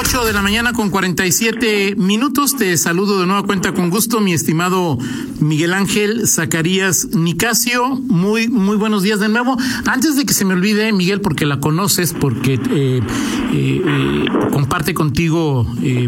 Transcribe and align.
8 0.00 0.24
de 0.24 0.32
la 0.32 0.40
mañana 0.40 0.72
con 0.72 0.88
47 0.88 1.94
minutos. 1.98 2.56
Te 2.56 2.78
saludo 2.78 3.20
de 3.20 3.26
nueva 3.26 3.42
cuenta 3.42 3.74
con 3.74 3.90
gusto, 3.90 4.22
mi 4.22 4.32
estimado 4.32 4.96
Miguel 5.40 5.74
Ángel 5.74 6.26
Zacarías 6.26 7.08
Nicasio. 7.12 7.86
Muy, 7.96 8.48
muy 8.48 8.78
buenos 8.78 9.02
días 9.02 9.20
de 9.20 9.28
nuevo. 9.28 9.58
Antes 9.84 10.16
de 10.16 10.24
que 10.24 10.32
se 10.32 10.46
me 10.46 10.54
olvide, 10.54 10.90
Miguel, 10.94 11.20
porque 11.20 11.44
la 11.44 11.60
conoces, 11.60 12.14
porque 12.14 12.54
eh, 12.54 12.60
eh, 12.70 13.02
eh, 13.52 14.24
comparte 14.50 14.94
contigo 14.94 15.66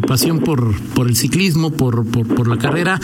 pasión 0.08 0.38
por, 0.38 0.74
por 0.94 1.06
el 1.06 1.14
ciclismo, 1.14 1.70
por, 1.70 2.06
por, 2.06 2.48
la 2.48 2.56
carrera. 2.56 2.98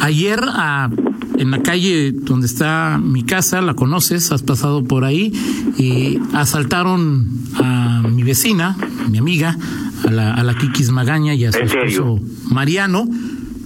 Ayer 0.00 0.40
a 0.46 0.90
en 1.38 1.50
la 1.50 1.62
calle 1.62 2.12
donde 2.12 2.46
está 2.46 3.00
mi 3.02 3.24
casa, 3.24 3.62
la 3.62 3.74
conoces, 3.74 4.30
has 4.30 4.42
pasado 4.42 4.84
por 4.84 5.04
ahí, 5.04 5.32
y 5.78 6.20
asaltaron 6.34 7.28
a 7.56 8.02
mi 8.08 8.22
vecina, 8.22 8.76
mi 9.10 9.18
amiga, 9.18 9.58
a 10.06 10.10
la, 10.10 10.34
a 10.34 10.42
la 10.42 10.56
Kikis 10.56 10.90
Magaña 10.90 11.34
y 11.34 11.44
a 11.44 11.52
su 11.52 11.58
esposo 11.58 12.20
Mariano, 12.50 13.08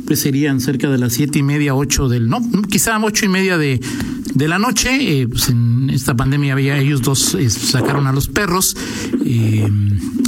pues 0.06 0.20
serían 0.20 0.60
cerca 0.60 0.88
de 0.88 0.98
las 0.98 1.12
siete 1.12 1.38
y 1.38 1.42
media, 1.42 1.74
ocho 1.74 2.08
del, 2.08 2.28
no, 2.28 2.40
quizá 2.62 2.98
ocho 2.98 3.26
y 3.26 3.28
media 3.28 3.58
de, 3.58 3.80
de 4.34 4.48
la 4.48 4.58
noche, 4.58 5.20
eh, 5.20 5.28
pues 5.28 5.48
en 5.48 5.90
esta 5.90 6.16
pandemia 6.16 6.52
había 6.52 6.78
ellos 6.78 7.02
dos 7.02 7.34
eh, 7.34 7.50
sacaron 7.50 8.06
a 8.06 8.12
los 8.12 8.28
perros, 8.28 8.76
eh, 9.24 9.68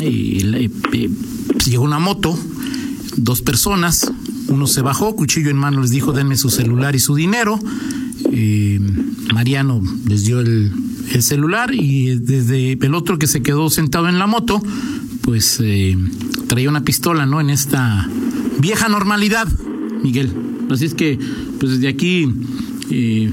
y, 0.03 0.69
pues 0.69 1.67
llegó 1.67 1.85
una 1.85 1.99
moto, 1.99 2.39
dos 3.17 3.41
personas, 3.41 4.13
uno 4.49 4.67
se 4.67 4.83
bajó, 4.83 5.15
cuchillo 5.15 5.49
en 5.49 5.57
mano, 5.57 5.81
les 5.81 5.91
dijo 5.91 6.13
denme 6.13 6.37
su 6.37 6.51
celular 6.51 6.95
y 6.95 6.99
su 6.99 7.15
dinero. 7.15 7.59
Mariano 9.33 9.81
les 10.07 10.25
dio 10.25 10.41
el, 10.41 10.73
el, 11.13 11.23
celular 11.23 11.73
y 11.73 12.17
desde 12.17 12.73
el 12.73 12.95
otro 12.95 13.19
que 13.19 13.27
se 13.27 13.43
quedó 13.43 13.71
sentado 13.71 14.09
en 14.09 14.19
la 14.19 14.27
moto, 14.27 14.63
pues 15.23 15.61
eh, 15.63 15.97
traía 16.49 16.69
una 16.69 16.83
pistola, 16.83 17.27
¿no? 17.27 17.41
En 17.41 17.51
esta 17.51 18.09
vieja 18.59 18.89
normalidad, 18.89 19.49
Miguel. 20.03 20.31
Así 20.71 20.85
es 20.85 20.95
que, 20.95 21.19
pues 21.59 21.73
desde 21.73 21.89
aquí, 21.89 22.33
eh, 22.91 23.31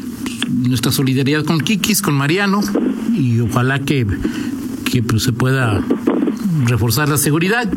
nuestra 0.49 0.91
solidaridad 0.91 1.43
con 1.43 1.59
Kikis, 1.59 2.01
con 2.01 2.15
Mariano, 2.15 2.61
y 3.13 3.39
ojalá 3.39 3.79
que, 3.79 4.05
que 4.91 5.03
pues, 5.03 5.23
se 5.23 5.33
pueda 5.33 5.83
reforzar 6.65 7.09
la 7.09 7.17
seguridad. 7.17 7.69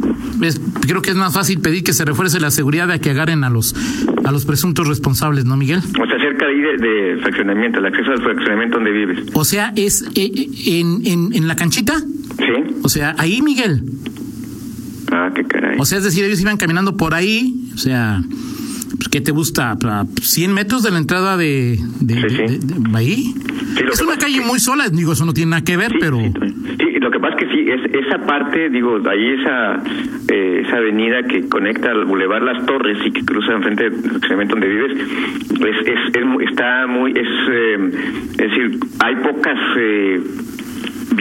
creo 0.87 1.03
que 1.03 1.11
es 1.11 1.17
más 1.17 1.35
fácil 1.35 1.61
pedir 1.61 1.85
que 1.85 1.93
se 1.93 2.05
refuerce 2.05 2.41
la 2.41 2.51
seguridad 2.51 2.89
de 2.89 3.01
que 3.01 3.11
agarren 3.11 3.45
a 3.45 3.51
los 3.51 3.75
a 4.25 4.33
los 4.33 4.45
presuntos 4.45 4.87
responsables, 4.87 5.45
¿no, 5.45 5.57
Miguel? 5.57 5.79
O 5.79 6.07
sea, 6.07 6.19
cerca 6.21 6.47
ahí 6.47 6.61
de, 6.61 7.19
fraccionamiento, 7.23 7.79
el 7.79 7.87
acceso 7.87 8.13
al 8.13 8.23
fraccionamiento 8.23 8.77
donde 8.77 8.91
vives. 8.93 9.19
O 9.35 9.45
sea, 9.45 9.73
es 9.77 10.05
eh, 10.15 10.49
en, 10.67 11.07
en, 11.07 11.33
en 11.35 11.49
la 11.49 11.57
canchita. 11.57 12.03
O 12.91 12.93
sea, 12.93 13.15
ahí, 13.19 13.41
Miguel. 13.41 13.83
Ah, 15.13 15.31
qué 15.33 15.45
caray. 15.45 15.77
O 15.79 15.85
sea, 15.85 15.99
es 15.99 16.05
decir, 16.05 16.25
ellos 16.25 16.41
iban 16.41 16.57
caminando 16.57 16.97
por 16.97 17.15
ahí, 17.15 17.71
o 17.73 17.79
sea, 17.79 18.21
pues, 18.97 19.09
¿qué 19.09 19.21
te 19.21 19.31
gusta? 19.31 19.77
¿100 19.79 20.49
metros 20.49 20.83
de 20.83 20.91
la 20.91 20.99
entrada 20.99 21.37
de, 21.37 21.79
de, 22.01 22.17
ahí? 22.95 23.33
es 23.93 24.03
una 24.03 24.19
calle 24.19 24.41
muy 24.41 24.59
sola, 24.59 24.89
digo, 24.89 25.13
eso 25.13 25.25
no 25.25 25.33
tiene 25.33 25.51
nada 25.51 25.63
que 25.63 25.77
ver, 25.77 25.93
pero... 26.01 26.19
Sí, 26.19 26.99
lo 27.01 27.13
que 27.13 27.21
pasa 27.21 27.37
es 27.37 27.45
que 27.45 27.55
sí, 27.55 27.71
es, 27.71 28.07
esa 28.07 28.27
parte, 28.27 28.71
digo, 28.71 28.99
ahí 29.09 29.35
esa 29.41 29.81
eh, 30.27 30.63
esa 30.67 30.79
avenida 30.79 31.23
que 31.23 31.49
conecta 31.49 31.93
al 31.93 32.07
Boulevard 32.07 32.43
Las 32.43 32.67
Torres 32.67 32.99
y 33.07 33.13
que 33.13 33.25
cruza 33.25 33.53
enfrente 33.53 33.89
del 33.89 34.49
donde 34.49 34.67
vives, 34.67 34.99
pues 35.61 35.77
es, 35.87 36.51
está 36.51 36.89
muy, 36.89 37.13
es, 37.13 37.29
eh, 37.53 37.91
es 38.33 38.37
decir, 38.37 38.81
hay 38.99 39.15
pocas... 39.15 39.59
Eh, 39.79 40.21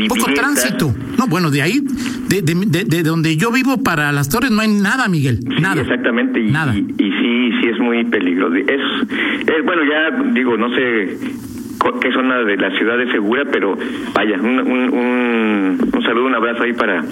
poco 0.08 0.34
tránsito. 0.34 0.94
No, 1.18 1.28
bueno, 1.28 1.52
de 1.52 1.62
ahí, 1.62 1.82
de, 2.28 2.42
de, 2.42 2.84
de, 2.86 3.04
donde 3.04 3.38
yo 3.38 3.52
vivo 3.52 3.84
para 3.84 4.12
las 4.12 4.30
torres 4.30 4.52
no 4.52 4.62
hay 4.62 4.70
nada, 4.70 5.08
Miguel. 5.08 5.40
nada. 5.62 5.82
Exactamente. 5.82 6.40
Y, 6.40 6.52
nada. 6.52 6.76
Y, 6.76 6.84
sí, 6.88 7.52
sí 7.62 7.70
es 7.70 7.80
muy 7.80 8.04
peligroso. 8.06 8.56
Es, 8.56 8.68
es, 8.68 9.66
bueno, 9.66 9.82
ya 9.84 10.24
digo, 10.34 10.58
no 10.58 10.70
sé 10.76 11.18
qué 12.02 12.12
zona 12.12 12.40
de 12.40 12.58
la 12.58 12.72
ciudad 12.78 13.00
es 13.02 13.12
segura, 13.12 13.46
pero 13.52 13.78
vaya, 14.14 14.38
un, 14.38 14.60
un, 14.60 15.80
un, 15.94 16.04
saludo, 16.04 16.28
un 16.28 16.36
abrazo 16.36 16.64
ahí 16.64 16.74
para 16.74 17.04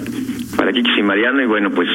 para 0.56 0.72
Kikis 0.72 0.98
y 0.98 1.02
Mariano 1.02 1.40
y 1.40 1.46
bueno 1.46 1.70
pues 1.70 1.88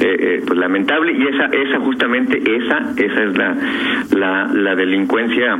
eh, 0.00 0.16
eh, 0.18 0.42
pues 0.44 0.58
lamentable 0.58 1.12
y 1.12 1.22
esa 1.28 1.44
esa 1.46 1.78
justamente 1.78 2.38
esa 2.38 2.92
esa 2.96 3.22
es 3.22 3.36
la 3.36 3.56
la, 4.10 4.50
la 4.52 4.74
delincuencia 4.74 5.58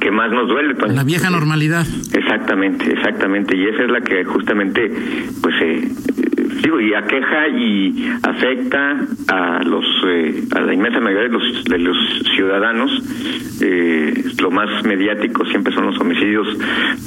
que 0.00 0.10
más 0.10 0.30
nos 0.30 0.48
duele. 0.48 0.74
Pues. 0.74 0.94
La 0.94 1.04
vieja 1.04 1.30
normalidad. 1.30 1.86
Exactamente, 2.12 2.92
exactamente. 2.92 3.56
Y 3.56 3.66
esa 3.66 3.84
es 3.84 3.90
la 3.90 4.00
que 4.00 4.24
justamente, 4.24 4.90
pues, 5.42 5.54
eh, 5.62 5.88
digo, 6.62 6.80
y 6.80 6.94
aqueja 6.94 7.48
y 7.48 8.10
afecta 8.22 9.06
a 9.28 9.62
los, 9.64 9.84
eh, 10.06 10.44
a 10.54 10.60
la 10.60 10.74
inmensa 10.74 11.00
mayoría 11.00 11.28
de 11.28 11.34
los, 11.34 11.64
de 11.64 11.78
los 11.78 11.96
ciudadanos. 12.34 12.90
Eh, 13.62 14.24
lo 14.40 14.50
más 14.50 14.84
mediático 14.84 15.44
siempre 15.46 15.72
son 15.74 15.86
los 15.86 16.00
homicidios 16.00 16.46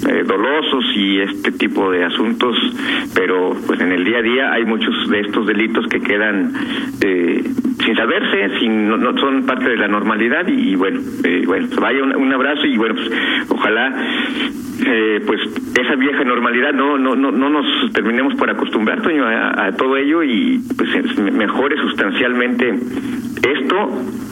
eh, 0.08 0.24
dolosos 0.26 0.86
y 0.96 1.20
este 1.20 1.52
tipo 1.52 1.90
de 1.92 2.04
asuntos, 2.04 2.56
pero 3.16 3.56
pues 3.66 3.80
en 3.82 3.92
el 3.92 4.04
día 4.04 4.20
a 4.20 4.22
día 4.22 4.52
hay 4.54 4.66
muchos 4.66 5.10
de 5.10 5.22
estos 5.22 5.48
delitos 5.48 5.88
que 5.88 6.00
quedan 6.00 6.54
eh, 7.02 7.44
sin 7.80 7.96
saberse, 7.96 8.60
sin 8.60 8.88
no, 8.88 9.18
son 9.18 9.46
parte 9.46 9.70
de 9.70 9.78
la 9.78 9.88
normalidad 9.88 10.48
y, 10.48 10.76
bueno, 10.76 11.00
eh, 11.24 11.44
bueno, 11.46 11.68
vaya 11.80 12.04
un, 12.04 12.34
abrazo 12.34 12.66
y 12.66 12.78
bueno, 12.78 12.96
pues, 12.96 13.12
ojalá 13.50 13.94
eh, 14.86 15.22
pues 15.26 15.40
esa 15.80 15.96
vieja 15.96 16.24
normalidad 16.24 16.74
no 16.74 16.98
no 16.98 17.16
no 17.16 17.32
no 17.32 17.50
nos 17.50 17.94
terminemos 17.94 18.36
por 18.36 18.50
acostumbrar 18.50 19.00
a, 19.00 19.72
todo 19.74 19.98
ello 19.98 20.24
y 20.24 20.60
pues 20.78 21.20
mejore 21.20 21.78
sustancialmente 21.78 22.74
esto 23.44 23.76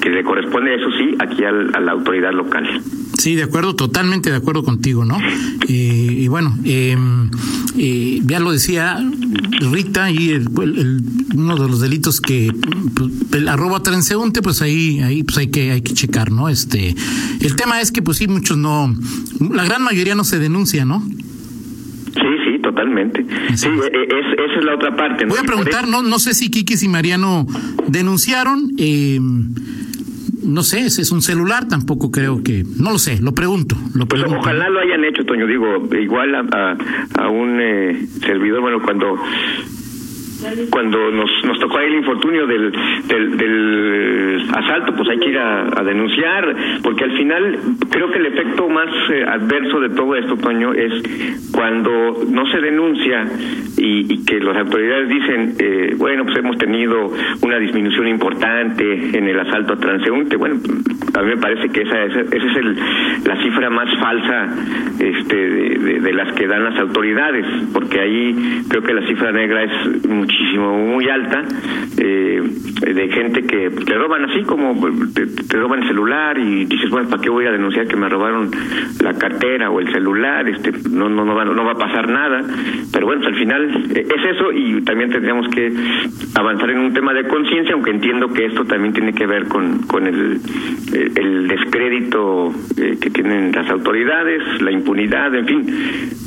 que 0.02 0.10
le 0.10 0.24
corresponde 0.24 0.76
eso 0.76 0.90
sí 0.98 1.16
aquí 1.20 1.44
a 1.44 1.52
la 1.52 1.92
autoridad 1.92 2.32
local 2.32 2.82
Sí, 3.18 3.36
de 3.36 3.44
acuerdo, 3.44 3.76
totalmente 3.76 4.32
de 4.32 4.38
acuerdo 4.38 4.64
contigo, 4.64 5.06
¿no? 5.06 5.20
y 5.68 6.28
bueno, 6.28 6.58
eh, 6.66 6.98
eh, 7.78 8.22
ya 8.26 8.40
lo 8.40 8.52
decía 8.52 8.98
Rita, 9.72 10.12
y 10.12 10.32
el, 10.32 10.50
uno 11.36 11.56
de 11.56 11.68
los 11.68 11.80
delitos 11.80 12.20
que 12.20 12.52
pues, 12.96 13.12
el 13.34 13.48
arroba 13.48 13.82
transeúnte, 13.84 14.42
pues 14.42 14.62
ahí, 14.62 15.00
ahí 15.02 15.24
pues 15.24 15.38
hay 15.38 15.48
que, 15.48 15.72
hay 15.72 15.82
que 15.82 15.94
checar, 15.94 16.32
¿no? 16.32 16.50
Este, 16.50 16.96
el 17.40 17.56
tema 17.56 17.80
es 17.80 17.92
que 17.92 18.02
pues 18.02 18.18
sí, 18.18 18.28
muchos 18.28 18.58
no, 18.58 18.94
la 19.40 19.64
gran 19.64 19.84
mayoría 19.84 20.16
no 20.16 20.24
se 20.24 20.40
denuncia, 20.40 20.84
¿no? 20.84 21.04
Totalmente. 22.72 23.26
Sí, 23.56 23.68
e, 23.68 23.98
e, 23.98 24.04
es, 24.04 24.34
esa 24.34 24.60
es 24.60 24.66
la 24.66 24.76
otra 24.76 24.96
parte. 24.96 25.26
Voy 25.26 25.40
a 25.40 25.44
preguntar, 25.44 25.88
no, 25.88 26.02
no 26.02 26.20
sé 26.20 26.34
si 26.34 26.50
Kikis 26.50 26.84
y 26.84 26.88
Mariano 26.88 27.46
denunciaron. 27.88 28.72
Eh, 28.78 29.20
no 30.44 30.64
sé, 30.64 30.80
ese 30.80 31.02
es 31.02 31.12
un 31.12 31.22
celular, 31.22 31.68
tampoco 31.68 32.12
creo 32.12 32.44
que, 32.44 32.64
no 32.80 32.92
lo 32.92 32.98
sé, 32.98 33.22
lo 33.22 33.34
pregunto. 33.34 33.76
Lo 33.94 34.08
pues 34.08 34.24
ojalá 34.24 34.70
lo 34.70 34.80
hayan 34.80 35.04
hecho, 35.04 35.24
Toño, 35.24 35.46
digo, 35.46 35.88
igual 35.96 36.34
a, 36.34 36.78
a, 37.20 37.30
un 37.30 37.60
eh, 37.62 38.08
servidor, 38.26 38.62
bueno, 38.62 38.82
cuando 38.82 39.18
cuando 40.70 41.12
nos, 41.12 41.30
nos 41.44 41.60
tocó 41.60 41.78
ahí 41.78 41.88
el 41.88 41.96
infortunio 41.96 42.48
del, 42.48 42.72
del, 43.08 44.50
asalto, 44.54 44.96
pues 44.96 45.10
hay 45.10 45.20
que 45.20 45.30
ir 45.30 45.38
a, 45.38 45.84
denunciar, 45.84 46.56
porque 46.84 47.04
al 47.04 47.18
final 47.18 47.60
creo 47.90 48.12
que 48.12 48.20
el 48.20 48.26
efecto 48.28 48.70
más 48.70 48.90
eh, 49.12 49.24
adverso 49.24 49.80
de 49.80 49.90
todo 49.90 50.16
esto, 50.16 50.38
Toño, 50.38 50.74
es 50.74 51.50
cuando 51.52 52.24
no 52.30 52.46
se 52.52 52.60
denuncia 52.60 53.28
y, 53.82 54.14
y 54.14 54.26
que 54.26 54.40
las 54.40 54.58
autoridades 54.58 55.10
dicen, 55.10 55.56
eh, 55.58 55.96
bueno, 55.98 56.24
pues 56.26 56.38
hemos 56.38 56.56
tenido 56.58 57.12
una 57.42 57.58
disminución 57.58 58.08
importante 58.08 59.18
en 59.18 59.28
el 59.28 59.40
asalto 59.40 59.74
a 59.74 59.78
transeúnte. 59.78 60.36
Bueno, 60.36 60.60
a 61.16 61.22
mí 61.24 61.30
me 61.30 61.38
parece 61.38 61.70
que 61.70 61.82
esa, 61.82 62.04
esa, 62.04 62.20
es 62.22 62.58
el, 62.58 62.76
la 63.26 63.42
cifra 63.42 63.70
más 63.72 63.90
falsa 64.00 64.50
este, 65.00 65.36
de, 65.36 66.14
las 66.14 66.34
que 66.34 66.46
dan 66.46 66.64
las 66.64 66.78
autoridades, 66.78 67.46
porque 67.74 68.00
ahí 68.00 68.64
creo 68.70 68.84
que 68.84 68.94
la 68.94 69.08
cifra 69.08 69.32
negra 69.32 69.64
es 69.64 70.08
muchísimo, 70.08 70.78
muy 70.78 71.10
alta, 71.10 71.44
eh, 71.98 72.42
de 72.82 73.10
gente 73.10 73.44
que 73.44 73.70
te 73.70 73.96
roban 73.96 74.26
así 74.26 74.44
como 74.44 74.76
te, 75.14 75.58
roban 75.58 75.82
el 75.82 75.88
celular 75.88 76.38
y 76.38 76.66
dices, 76.66 76.90
bueno, 76.90 77.10
¿para 77.10 77.22
qué 77.22 77.30
voy 77.30 77.46
a 77.46 77.52
denunciar 77.52 77.88
que 77.88 77.96
me 77.96 78.10
robaron 78.10 78.52
la 79.02 79.14
cartera 79.14 79.70
o 79.70 79.80
el 79.80 79.92
celular? 79.92 80.48
este 80.50 80.72
No 80.90 81.10
no 81.10 81.26
no 81.26 81.34
va, 81.34 81.46
no 81.46 81.64
va 81.64 81.72
a 81.72 81.78
pasar 81.78 82.10
nada, 82.10 82.42
pero 82.92 83.08
bueno, 83.08 83.22
pues 83.22 83.34
al 83.34 83.40
final 83.40 83.71
es 83.90 84.36
eso 84.36 84.52
y 84.52 84.82
también 84.82 85.10
tendríamos 85.10 85.48
que 85.50 85.72
avanzar 86.36 86.70
en 86.70 86.80
un 86.80 86.94
tema 86.94 87.14
de 87.14 87.28
conciencia, 87.28 87.74
aunque 87.74 87.92
entiendo 87.92 88.32
que 88.32 88.46
esto 88.46 88.66
también 88.66 88.94
tiene 88.94 89.14
que 89.14 89.26
ver 89.26 89.48
con, 89.48 89.84
con 89.84 90.08
el, 90.08 90.40
el, 90.94 91.48
descrédito 91.48 92.54
eh, 92.78 92.98
que 93.02 93.10
tienen 93.10 93.52
las 93.52 93.70
autoridades, 93.70 94.62
la 94.62 94.72
impunidad, 94.72 95.34
en 95.36 95.46
fin. 95.46 95.66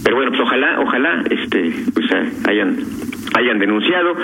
Pero 0.05 0.17
bueno, 0.17 0.31
pues 0.33 0.43
ojalá, 0.43 0.81
ojalá 0.81 1.23
este 1.31 1.73
pues 1.95 2.07
hayan 2.47 2.77
hayan 3.35 3.59
denunciado 3.59 4.15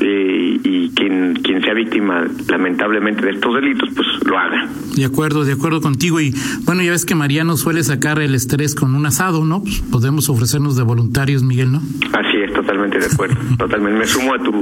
eh, 0.00 0.58
y 0.62 0.90
quien 0.90 1.34
quien 1.42 1.62
sea 1.62 1.74
víctima 1.74 2.24
lamentablemente 2.48 3.24
de 3.24 3.32
estos 3.32 3.54
delitos 3.54 3.88
pues 3.94 4.06
lo 4.24 4.38
haga. 4.38 4.68
De 4.96 5.04
acuerdo 5.04 5.44
de 5.44 5.52
acuerdo 5.52 5.80
contigo. 5.80 6.20
Y 6.20 6.34
bueno 6.64 6.82
ya 6.82 6.92
ves 6.92 7.04
que 7.04 7.14
Mariano 7.14 7.56
suele 7.56 7.82
sacar 7.82 8.20
el 8.20 8.34
estrés 8.34 8.74
con 8.74 8.94
un 8.94 9.06
asado 9.06 9.44
no 9.44 9.62
pues 9.62 9.80
podemos 9.90 10.28
ofrecernos 10.28 10.76
de 10.76 10.82
voluntarios 10.82 11.42
Miguel 11.42 11.72
no 11.72 11.82
así 12.12 12.36
es 12.38 12.52
totalmente 12.52 12.98
de 12.98 13.06
acuerdo 13.06 13.36
totalmente. 13.58 13.98
Me 13.98 14.06
sumo 14.06 14.34
a 14.34 14.38
tu 14.38 14.60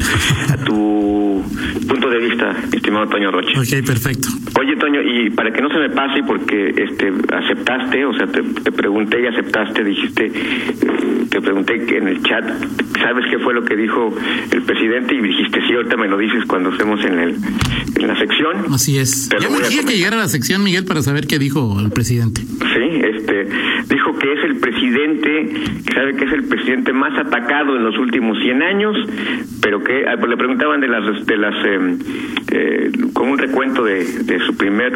a 0.53 0.57
tu 0.65 1.45
punto 1.89 2.11
de 2.11 2.19
vista 2.19 2.57
estimado 2.73 3.07
Toño 3.09 3.31
Roche. 3.31 3.59
Ok, 3.59 3.87
perfecto. 3.87 4.29
Oye 4.59 4.77
Toño 4.77 5.01
y 5.03 5.31
para 5.31 5.53
que 5.53 5.63
no 5.63 5.69
se 5.69 5.79
me 5.79 5.91
pase 5.91 6.23
porque 6.27 6.71
este 6.77 7.13
aceptaste 7.33 8.05
o 8.05 8.15
sea 8.15 8.27
te, 8.27 8.43
te 8.43 8.73
pregunté 8.73 9.23
y 9.23 9.27
aceptaste 9.27 9.85
dijiste 9.85 10.27
eh, 10.27 11.27
te 11.31 11.41
pregunté 11.41 11.85
que 11.85 11.99
en 11.99 12.09
el 12.09 12.23
chat 12.23 12.45
sabes 13.01 13.27
qué 13.31 13.39
fue 13.39 13.55
lo 13.55 13.65
que 13.65 13.77
dijo 13.77 13.98
el 14.53 14.63
presidente 14.63 15.15
y 15.15 15.21
dijiste 15.21 15.61
sí 15.67 15.75
ahorita 15.75 15.97
me 15.97 16.09
lo 16.09 16.19
dices 16.19 16.45
cuando 16.47 16.71
estemos 16.71 17.05
en 17.05 17.19
el 17.19 17.37
en 17.97 18.07
la 18.07 18.19
sección 18.19 18.39
así 18.73 18.99
es. 18.99 19.29
Te 19.29 19.39
ya 19.41 19.51
me 19.51 19.57
urgía 19.57 19.83
que 19.85 19.97
llegara 19.97 20.17
a 20.17 20.21
la 20.21 20.29
sección 20.29 20.63
Miguel 20.63 20.85
para 20.85 21.03
saber 21.03 21.27
qué 21.27 21.39
dijo 21.39 21.79
el 21.81 21.91
presidente. 21.91 22.43
Sí, 22.43 23.01
este, 23.03 23.49
dijo 23.89 24.17
que 24.19 24.33
es 24.33 24.45
el 24.45 24.57
presidente, 24.57 25.49
que 25.85 25.95
sabe 25.95 26.17
que 26.17 26.25
es 26.25 26.33
el 26.33 26.45
presidente 26.45 26.93
más 26.93 27.19
atacado 27.19 27.77
en 27.77 27.85
los 27.85 27.99
últimos 27.99 28.39
100 28.39 28.63
años, 28.63 28.97
pero 29.63 29.83
que 29.83 30.07
ah, 30.07 30.17
pues 30.19 30.31
le 30.31 30.37
preguntaban 30.37 30.81
de 30.81 30.89
las, 30.89 31.27
de 31.27 31.37
las, 31.37 31.55
eh, 31.65 31.99
eh, 32.53 32.91
con 33.13 33.29
un 33.29 33.39
recuento 33.39 33.85
de, 33.85 34.05
de 34.05 34.39
su 34.47 34.57
primer, 34.57 34.93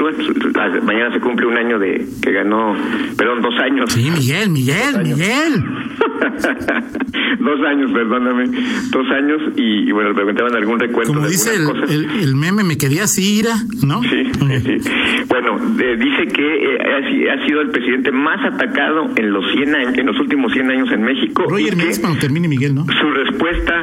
ah, 0.54 0.68
mañana 0.82 1.12
se 1.12 1.20
cumple 1.20 1.46
un 1.46 1.56
año 1.56 1.78
de 1.78 2.06
que 2.22 2.32
ganó, 2.32 2.76
perdón, 3.16 3.42
dos 3.42 3.54
años. 3.58 3.92
sí 3.92 4.10
Miguel 4.10 4.50
Miguel 4.50 5.02
Miguel 5.02 5.64
dos 7.40 7.60
años, 7.66 7.90
perdóname, 7.92 8.44
dos 8.90 9.06
años 9.10 9.40
y, 9.56 9.88
y 9.88 9.92
bueno, 9.92 10.10
le 10.10 10.14
preguntaban 10.14 10.54
algún 10.56 10.78
recuento 10.80 11.12
como 11.12 11.24
de 11.26 11.30
dice 11.32 11.54
el, 11.54 11.64
cosas. 11.64 11.90
el, 11.90 12.10
el 12.22 12.36
meme 12.36 12.64
me 12.64 12.76
quedé 12.78 13.00
así 13.00 13.38
ira 13.38 13.54
no 13.86 14.02
Sí, 14.02 14.24
sí. 14.64 14.90
Bueno, 15.28 15.56
eh, 15.80 15.96
dice 15.98 16.26
que 16.32 16.74
eh, 16.74 16.78
ha, 16.80 17.10
si- 17.10 17.28
ha 17.28 17.46
sido 17.46 17.60
el 17.62 17.70
presidente 17.70 18.10
más 18.12 18.44
atacado 18.44 19.10
en 19.16 19.32
los 19.32 19.44
100 19.52 19.74
años, 19.74 19.98
en 19.98 20.06
los 20.06 20.18
últimos 20.20 20.52
100 20.52 20.70
años 20.70 20.90
en 20.92 21.02
México. 21.02 21.44
Roger 21.48 21.76
dice 21.76 22.00
cuando 22.00 22.18
termine 22.20 22.48
Miguel 22.48 22.74
no 22.74 22.84
su 22.84 23.10
respuesta 23.10 23.82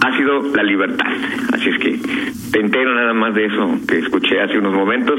ha 0.00 0.16
sido 0.16 0.54
la 0.54 0.62
libertad. 0.62 1.06
Así 1.52 1.68
es 1.70 1.78
que 1.78 1.98
te 2.52 2.60
entero 2.60 2.94
nada 2.94 3.12
más 3.14 3.34
de 3.34 3.46
eso 3.46 3.78
que 3.88 3.98
escuché 3.98 4.40
hace 4.40 4.58
unos 4.58 4.74
momentos 4.74 5.18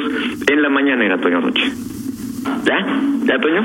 en 0.50 0.62
la 0.62 0.70
mañanera, 0.70 1.18
Toño 1.20 1.42
Roche. 1.42 1.64
¿Ya? 2.66 2.86
¿Ya, 3.26 3.40
Toño? 3.40 3.62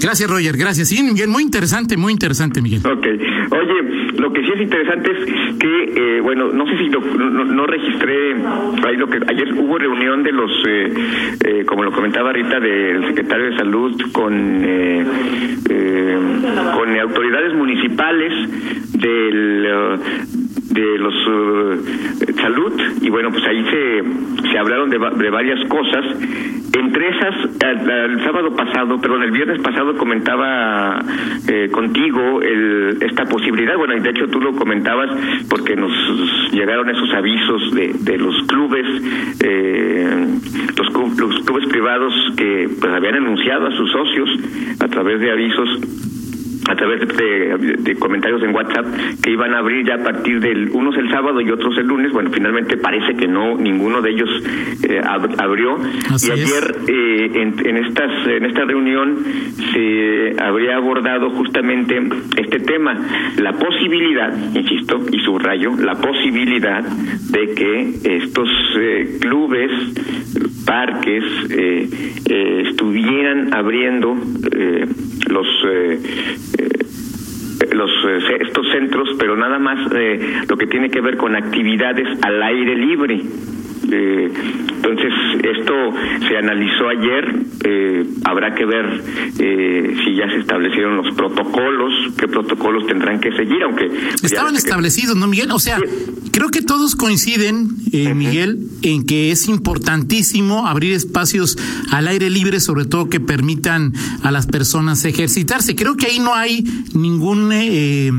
Gracias, 0.00 0.30
Roger, 0.30 0.56
gracias. 0.56 0.88
Sí, 0.88 1.02
Miguel, 1.02 1.28
muy 1.28 1.42
interesante, 1.42 1.96
muy 1.96 2.12
interesante, 2.12 2.60
Miguel. 2.62 2.80
Ok. 2.84 3.06
Oye, 3.06 4.12
lo 4.18 4.32
que 4.32 4.42
sí 4.42 4.48
es 4.54 4.60
interesante 4.60 5.10
es 5.10 5.56
que, 5.58 5.92
eh, 6.18 6.20
bueno, 6.20 6.48
no 6.52 6.66
sé 6.66 6.76
si 6.78 6.88
lo- 6.90 7.00
no, 7.00 7.44
no 7.44 7.66
registré, 7.66 8.34
ahí 8.86 8.96
lo 8.96 9.08
que 9.08 9.18
ayer 9.26 9.52
hubo 9.54 9.78
reunión 9.78 10.22
de 10.22 10.32
los, 10.32 10.50
eh, 10.68 10.94
eh, 11.44 11.64
como 11.66 11.82
lo 11.84 11.92
comentaba 11.92 12.28
ahorita, 12.28 12.60
del 12.60 13.06
secretario 13.08 13.46
de 13.46 13.56
Salud 13.56 14.00
con, 14.12 14.34
eh, 14.64 15.04
eh, 15.70 16.18
con 16.74 16.98
autoridades 16.98 17.54
municipales 17.54 18.32
del... 18.92 19.66
de 20.76 20.98
los 20.98 21.14
eh, 21.14 22.32
salud 22.40 22.72
y 23.00 23.08
bueno 23.08 23.30
pues 23.30 23.44
ahí 23.46 23.64
se 23.64 24.50
se 24.50 24.58
hablaron 24.58 24.90
de, 24.90 24.98
de 24.98 25.30
varias 25.30 25.66
cosas. 25.68 26.04
Entre 26.78 27.08
esas 27.08 27.34
el, 27.62 28.22
sábado 28.22 28.54
pasado 28.54 29.00
perdón 29.00 29.22
el 29.22 29.30
viernes 29.30 29.60
pasado 29.62 29.96
comentaba 29.96 31.00
eh, 31.48 31.68
contigo 31.72 32.42
el, 32.42 32.98
esta 33.00 33.24
posibilidad. 33.24 33.76
Bueno 33.76 33.96
y 33.96 34.00
de 34.00 34.10
hecho 34.10 34.28
tú 34.28 34.40
lo 34.40 34.52
comentabas 34.52 35.10
porque 35.48 35.74
nos 35.76 35.92
llegaron 36.52 36.90
esos 36.90 37.12
avisos 37.14 37.74
de, 37.74 37.92
de 38.00 38.18
los 38.18 38.36
clubes 38.46 38.86
eh, 39.40 40.26
los, 40.76 41.18
los 41.18 41.44
clubes 41.44 41.66
privados 41.68 42.12
que 42.36 42.68
pues 42.78 42.92
habían 42.92 43.14
anunciado 43.14 43.66
a 43.66 43.76
sus 43.76 43.90
socios 43.90 44.28
a 44.80 44.88
través 44.88 45.20
de 45.20 45.30
avisos 45.30 46.15
a 46.68 46.74
través 46.74 47.00
de, 47.16 47.76
de 47.78 47.94
comentarios 47.96 48.42
en 48.42 48.54
WhatsApp 48.54 48.86
que 49.22 49.30
iban 49.30 49.54
a 49.54 49.58
abrir 49.58 49.86
ya 49.86 49.94
a 49.94 50.02
partir 50.02 50.40
del 50.40 50.70
unos 50.70 50.96
el 50.96 51.10
sábado 51.10 51.40
y 51.40 51.50
otros 51.50 51.76
el 51.78 51.86
lunes. 51.86 52.12
Bueno, 52.12 52.30
finalmente 52.32 52.76
parece 52.76 53.14
que 53.16 53.26
no 53.28 53.56
ninguno 53.56 54.00
de 54.02 54.10
ellos 54.10 54.28
eh, 54.88 55.00
ab- 55.02 55.34
abrió. 55.42 55.76
Así 56.10 56.28
y 56.28 56.32
ayer 56.32 56.76
eh, 56.88 57.30
en, 57.34 57.66
en 57.66 57.76
estas 57.84 58.10
en 58.26 58.44
esta 58.44 58.64
reunión 58.64 59.18
se 59.72 60.34
habría 60.42 60.76
abordado 60.76 61.30
justamente 61.30 61.98
este 62.36 62.58
tema, 62.60 62.98
la 63.38 63.52
posibilidad, 63.52 64.32
insisto 64.54 65.00
y 65.12 65.18
subrayo, 65.20 65.72
la 65.76 65.94
posibilidad 65.94 66.82
de 66.82 67.54
que 67.54 68.16
estos 68.16 68.48
eh, 68.78 69.18
clubes 69.20 69.70
parques 70.66 71.24
eh, 71.50 71.88
eh, 72.28 72.62
estuvieran 72.70 73.54
abriendo 73.54 74.16
eh, 74.52 74.86
los 75.30 75.46
los 77.72 77.90
eh, 78.08 78.38
estos 78.40 78.66
centros, 78.70 79.08
pero 79.18 79.36
nada 79.36 79.58
más 79.58 79.92
eh, 79.94 80.42
lo 80.48 80.56
que 80.56 80.66
tiene 80.66 80.90
que 80.90 81.00
ver 81.00 81.16
con 81.16 81.36
actividades 81.36 82.06
al 82.22 82.42
aire 82.42 82.76
libre. 82.76 83.20
Eh, 83.92 84.32
entonces, 84.76 85.12
esto 85.58 85.72
se 86.28 86.36
analizó 86.36 86.88
ayer, 86.88 87.36
eh, 87.64 88.04
habrá 88.24 88.54
que 88.54 88.64
ver 88.64 89.02
eh, 89.38 89.96
si 90.04 90.16
ya 90.16 90.28
se 90.28 90.38
establecieron 90.40 90.96
los 90.96 91.14
protocolos, 91.14 91.92
qué 92.18 92.26
protocolos 92.28 92.86
tendrán 92.86 93.20
que 93.20 93.30
seguir, 93.32 93.62
aunque... 93.64 93.86
pues, 93.88 94.24
Estaban 94.24 94.52
que- 94.52 94.58
establecidos, 94.58 95.16
¿no, 95.16 95.26
Miguel? 95.26 95.50
O 95.52 95.58
sea, 95.58 95.78
creo 96.32 96.48
que 96.50 96.62
todos 96.62 96.94
coinciden, 96.96 97.68
eh, 97.92 98.14
Miguel, 98.14 98.58
en 98.82 99.04
que 99.06 99.30
es 99.30 99.48
importantísimo 99.48 100.66
abrir 100.66 100.92
espacios 100.92 101.56
al 101.90 102.08
aire 102.08 102.28
libre, 102.30 102.60
sobre 102.60 102.84
todo 102.84 103.08
que 103.08 103.20
permitan 103.20 103.92
a 104.22 104.30
las 104.30 104.46
personas 104.46 105.04
ejercitarse. 105.04 105.74
Creo 105.74 105.96
que 105.96 106.06
ahí 106.06 106.18
no 106.18 106.34
hay 106.34 106.64
ningún 106.94 107.50
eh, 107.52 108.10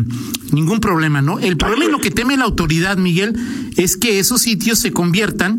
ningún 0.52 0.80
problema, 0.80 1.22
¿no? 1.22 1.40
El 1.40 1.58
problema 1.58 1.86
y 1.86 1.92
lo 1.92 2.00
que 2.00 2.10
teme 2.12 2.38
la 2.38 2.46
autoridad, 2.46 2.98
Miguel, 2.98 3.36
es 3.76 3.98
que 3.98 4.20
esos 4.20 4.42
sitios 4.42 4.80
se 4.80 4.92
conviertan 4.92 5.57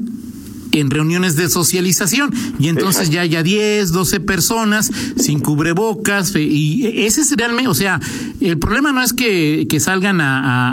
en 0.73 0.91
reuniones 0.91 1.37
de 1.37 1.49
socialización 1.49 2.33
y 2.59 2.69
entonces 2.69 3.11
ya 3.11 3.23
haya 3.23 3.43
10, 3.43 3.93
12 3.93 4.21
personas 4.21 4.91
sin 5.17 5.41
cubrebocas 5.41 6.35
eh, 6.35 6.43
y 6.43 6.87
ese 7.05 7.21
es 7.23 7.35
realmente, 7.37 7.69
o 7.69 7.75
sea, 7.75 8.01
el 8.41 8.59
problema 8.59 8.93
no 8.93 9.03
es 9.03 9.13
que, 9.13 9.67
que 9.69 9.81
salgan 9.81 10.21
a, 10.21 10.39
a- 10.39 10.71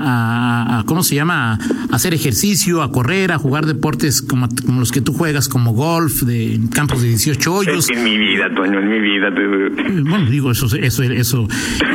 a- 0.76 0.80
a- 0.80 0.84
¿cómo 0.86 1.04
se 1.04 1.16
llama? 1.16 1.54
A 1.92 1.96
hacer 1.96 2.14
ejercicio, 2.14 2.82
a 2.84 2.92
correr, 2.92 3.32
a 3.32 3.38
jugar 3.38 3.66
deportes 3.66 4.22
como, 4.22 4.48
como 4.66 4.80
los 4.80 4.92
que 4.92 5.02
tú 5.02 5.14
juegas, 5.14 5.48
como 5.48 5.74
golf, 5.74 6.24
de 6.24 6.60
campos 6.74 7.02
de 7.02 7.10
18 7.10 7.54
hoyos. 7.54 7.90
En 7.90 8.04
mi 8.04 8.18
vida, 8.18 8.46
Toño, 8.56 8.80
en 8.80 8.90
mi 8.90 9.00
vida. 9.00 9.34
te- 9.34 10.02
Bueno, 10.02 10.30
digo, 10.30 10.52
eso, 10.52 10.68
eso, 10.75 11.04
eso. 11.04 11.48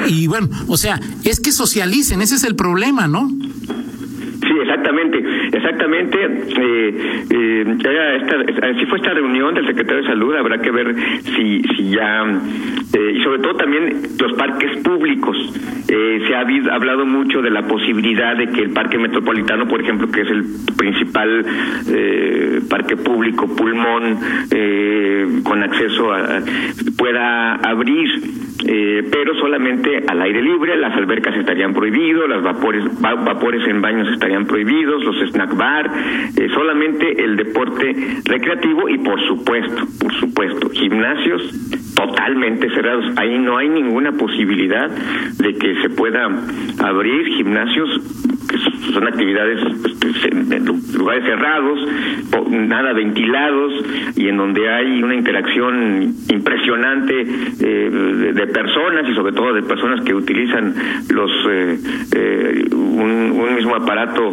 Y 0.08 0.26
bueno, 0.26 0.48
o 0.66 0.76
sea, 0.76 1.00
es 1.24 1.40
que 1.40 1.52
socialicen, 1.52 2.22
ese 2.22 2.36
es 2.36 2.44
el 2.44 2.56
problema, 2.56 3.06
¿no? 3.08 3.30
Sí, 4.50 4.56
exactamente, 4.60 5.18
exactamente. 5.52 6.18
Eh, 6.24 7.24
eh, 7.30 7.64
así 8.74 8.86
fue 8.86 8.98
esta 8.98 9.14
reunión 9.14 9.54
del 9.54 9.64
secretario 9.64 10.02
de 10.02 10.08
Salud. 10.08 10.34
Habrá 10.34 10.60
que 10.60 10.72
ver 10.72 10.92
si, 11.36 11.62
si 11.62 11.90
ya 11.90 12.24
eh, 12.92 13.12
y 13.14 13.22
sobre 13.22 13.38
todo 13.38 13.54
también 13.54 14.02
los 14.18 14.32
parques 14.32 14.76
públicos. 14.78 15.36
Eh, 15.86 16.24
se 16.26 16.34
ha 16.34 16.74
hablado 16.74 17.06
mucho 17.06 17.42
de 17.42 17.50
la 17.50 17.62
posibilidad 17.62 18.36
de 18.36 18.48
que 18.48 18.62
el 18.62 18.70
parque 18.70 18.98
metropolitano, 18.98 19.68
por 19.68 19.80
ejemplo, 19.80 20.10
que 20.10 20.22
es 20.22 20.30
el 20.30 20.44
principal 20.76 21.44
parque 22.68 22.96
público 22.96 23.46
pulmón 23.54 24.18
con 25.44 25.62
acceso 25.62 26.12
a 26.12 26.40
pueda 27.00 27.54
abrir 27.54 28.08
eh, 28.66 29.08
pero 29.10 29.34
solamente 29.36 30.04
al 30.06 30.20
aire 30.20 30.42
libre, 30.42 30.76
las 30.76 30.94
albercas 30.94 31.34
estarían 31.34 31.72
prohibidos, 31.72 32.28
las 32.28 32.42
vapores 32.42 32.84
va- 33.02 33.14
vapores 33.14 33.66
en 33.66 33.80
baños 33.80 34.06
estarían 34.12 34.44
prohibidos, 34.46 35.02
los 35.02 35.16
snack 35.32 35.56
bar, 35.56 35.90
eh, 36.36 36.48
solamente 36.52 37.24
el 37.24 37.36
deporte 37.36 37.96
recreativo 38.26 38.86
y 38.90 38.98
por 38.98 39.18
supuesto, 39.26 39.82
por 39.98 40.12
supuesto, 40.14 40.68
gimnasios 40.70 41.42
totalmente 42.06 42.68
cerrados. 42.70 43.04
Ahí 43.16 43.38
no 43.38 43.56
hay 43.58 43.68
ninguna 43.68 44.12
posibilidad 44.12 44.88
de 44.88 45.54
que 45.54 45.82
se 45.82 45.90
pueda 45.90 46.28
abrir 46.78 47.26
gimnasios 47.36 48.00
que 48.48 48.58
son 48.92 49.06
actividades 49.06 49.60
en 50.32 50.52
en 50.52 50.64
lugares 50.98 51.24
cerrados, 51.24 51.78
nada 52.50 52.92
ventilados 52.92 53.72
y 54.16 54.28
en 54.28 54.36
donde 54.36 54.68
hay 54.68 55.02
una 55.02 55.14
interacción 55.14 56.14
impresionante 56.28 57.14
eh, 57.60 58.32
de, 58.34 58.46
personas 58.48 59.08
y 59.08 59.14
sobre 59.14 59.32
todo 59.32 59.52
de 59.54 59.62
personas 59.62 60.00
que 60.04 60.12
utilizan 60.12 60.74
los 61.10 61.30
eh, 61.48 61.78
eh, 62.16 62.64
un 62.74 63.54
mismo 63.54 63.76
aparato 63.76 64.32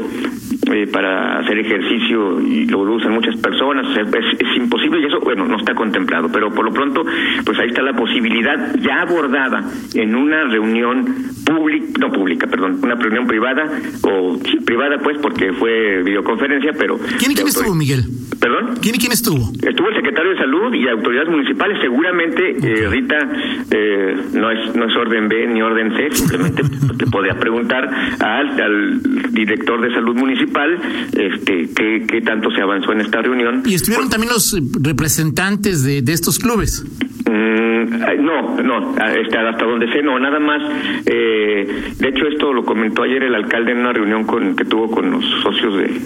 eh, 0.72 0.86
para 0.92 1.40
hacer 1.40 1.60
ejercicio 1.60 2.42
y 2.42 2.66
lo 2.66 2.80
usan 2.82 3.14
muchas 3.14 3.38
personas, 3.38 3.86
es, 3.96 4.58
imposible 4.58 5.00
y 5.00 5.06
eso, 5.06 5.20
bueno, 5.22 5.46
no 5.48 5.58
está 5.58 5.74
contemplado, 5.74 6.30
pero 6.32 6.52
por 6.52 6.66
lo 6.66 6.72
pronto, 6.72 7.06
pues 7.46 7.58
ahí 7.60 7.68
está 7.68 7.82
la 7.82 7.94
posibilidad 7.94 8.76
ya 8.80 9.02
abordada 9.02 9.64
en 9.94 10.14
una 10.14 10.44
reunión 10.44 11.06
pública, 11.46 11.88
no 12.00 12.12
pública, 12.12 12.48
perdón, 12.48 12.80
una 12.84 12.96
reunión 12.96 13.28
privada, 13.28 13.64
o 14.02 14.40
privada 14.66 14.98
pues 15.02 15.18
porque 15.22 15.54
fue 15.54 16.04
videoconferencia, 16.04 16.74
pero... 16.78 16.98
¿Quién 17.18 17.32
y 17.32 17.36
quién 17.36 17.48
estuvo, 17.48 17.74
Miguel? 17.74 18.04
¿Perdón? 18.40 18.76
¿Quién 18.82 18.96
y 18.96 18.98
quién 18.98 19.14
estuvo? 19.14 19.50
Estuvo 19.62 19.90
el 19.90 19.96
secretario 19.96 20.32
de 20.32 20.38
Salud 20.38 20.74
y 20.74 20.88
autoridades 20.88 21.30
municipales, 21.30 21.78
seguramente, 21.82 22.58
eh, 22.62 22.88
Rita, 22.90 23.18
eh, 23.72 24.18
no, 24.34 24.52
es, 24.52 24.76
no 24.76 24.86
es 24.86 24.96
orden 24.96 25.28
B 25.30 25.48
ni 25.48 25.62
orden 25.62 25.96
C, 25.96 26.12
simplemente 26.12 26.64
te 26.98 27.06
podía 27.08 27.36
preguntar 27.36 27.88
al, 28.20 28.62
al 28.62 29.02
director 29.32 29.82
de 29.82 29.94
salud 29.94 30.16
municipal 30.16 30.57
este 31.14 31.70
qué, 31.76 32.06
qué 32.08 32.22
tanto 32.22 32.50
se 32.52 32.62
avanzó 32.62 32.92
en 32.92 33.02
esta 33.02 33.22
reunión. 33.22 33.64
¿Y 33.66 33.76
estuvieron 33.76 34.10
también 34.10 34.34
los 34.34 34.56
representantes 34.82 35.84
de, 35.84 36.02
de 36.02 36.14
estos 36.14 36.40
clubes? 36.40 36.84
Mm, 37.26 38.24
no, 38.24 38.62
no, 38.62 38.96
este, 38.98 39.38
hasta 39.38 39.66
donde 39.66 39.92
sé, 39.92 40.02
no, 40.02 40.20
nada 40.20 40.40
más. 40.40 40.62
Eh, 41.06 41.94
de 41.98 42.08
hecho, 42.10 42.28
esto 42.28 42.54
lo 42.54 42.64
comentó 42.64 43.04
ayer 43.04 43.24
el 43.24 43.36
alcalde 43.36 43.72
en 43.72 43.80
una 43.80 43.94
reunión 43.94 44.26
con, 44.26 44.56
que 44.56 44.66
tuvo 44.66 44.90
con 44.90 45.12
los 45.12 45.24
socios 45.44 45.78
de 45.78 46.02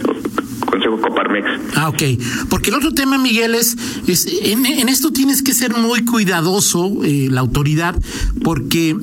Consejo 0.65 0.99
Coparmex. 0.99 1.47
Ah, 1.75 1.89
ok. 1.89 2.03
Porque 2.49 2.69
el 2.69 2.75
otro 2.77 2.93
tema, 2.93 3.17
Miguel, 3.17 3.55
es, 3.55 3.77
es 4.07 4.25
en, 4.45 4.65
en 4.65 4.89
esto 4.89 5.11
tienes 5.11 5.41
que 5.43 5.53
ser 5.53 5.75
muy 5.75 6.05
cuidadoso, 6.05 7.03
eh, 7.03 7.27
la 7.29 7.41
autoridad, 7.41 7.95
porque 8.43 8.95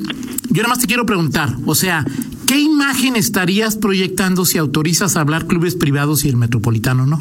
yo 0.51 0.63
nada 0.63 0.69
más 0.69 0.81
te 0.81 0.87
quiero 0.87 1.05
preguntar, 1.05 1.51
o 1.67 1.75
sea, 1.75 2.05
¿qué 2.49 2.59
imagen 2.59 3.15
estarías 3.15 3.77
proyectando 3.77 4.47
si 4.47 4.57
autorizas 4.57 5.17
hablar 5.17 5.47
clubes 5.47 5.75
privados 5.75 6.25
y 6.25 6.31
el 6.31 6.37
metropolitano 6.37 7.05
no? 7.05 7.21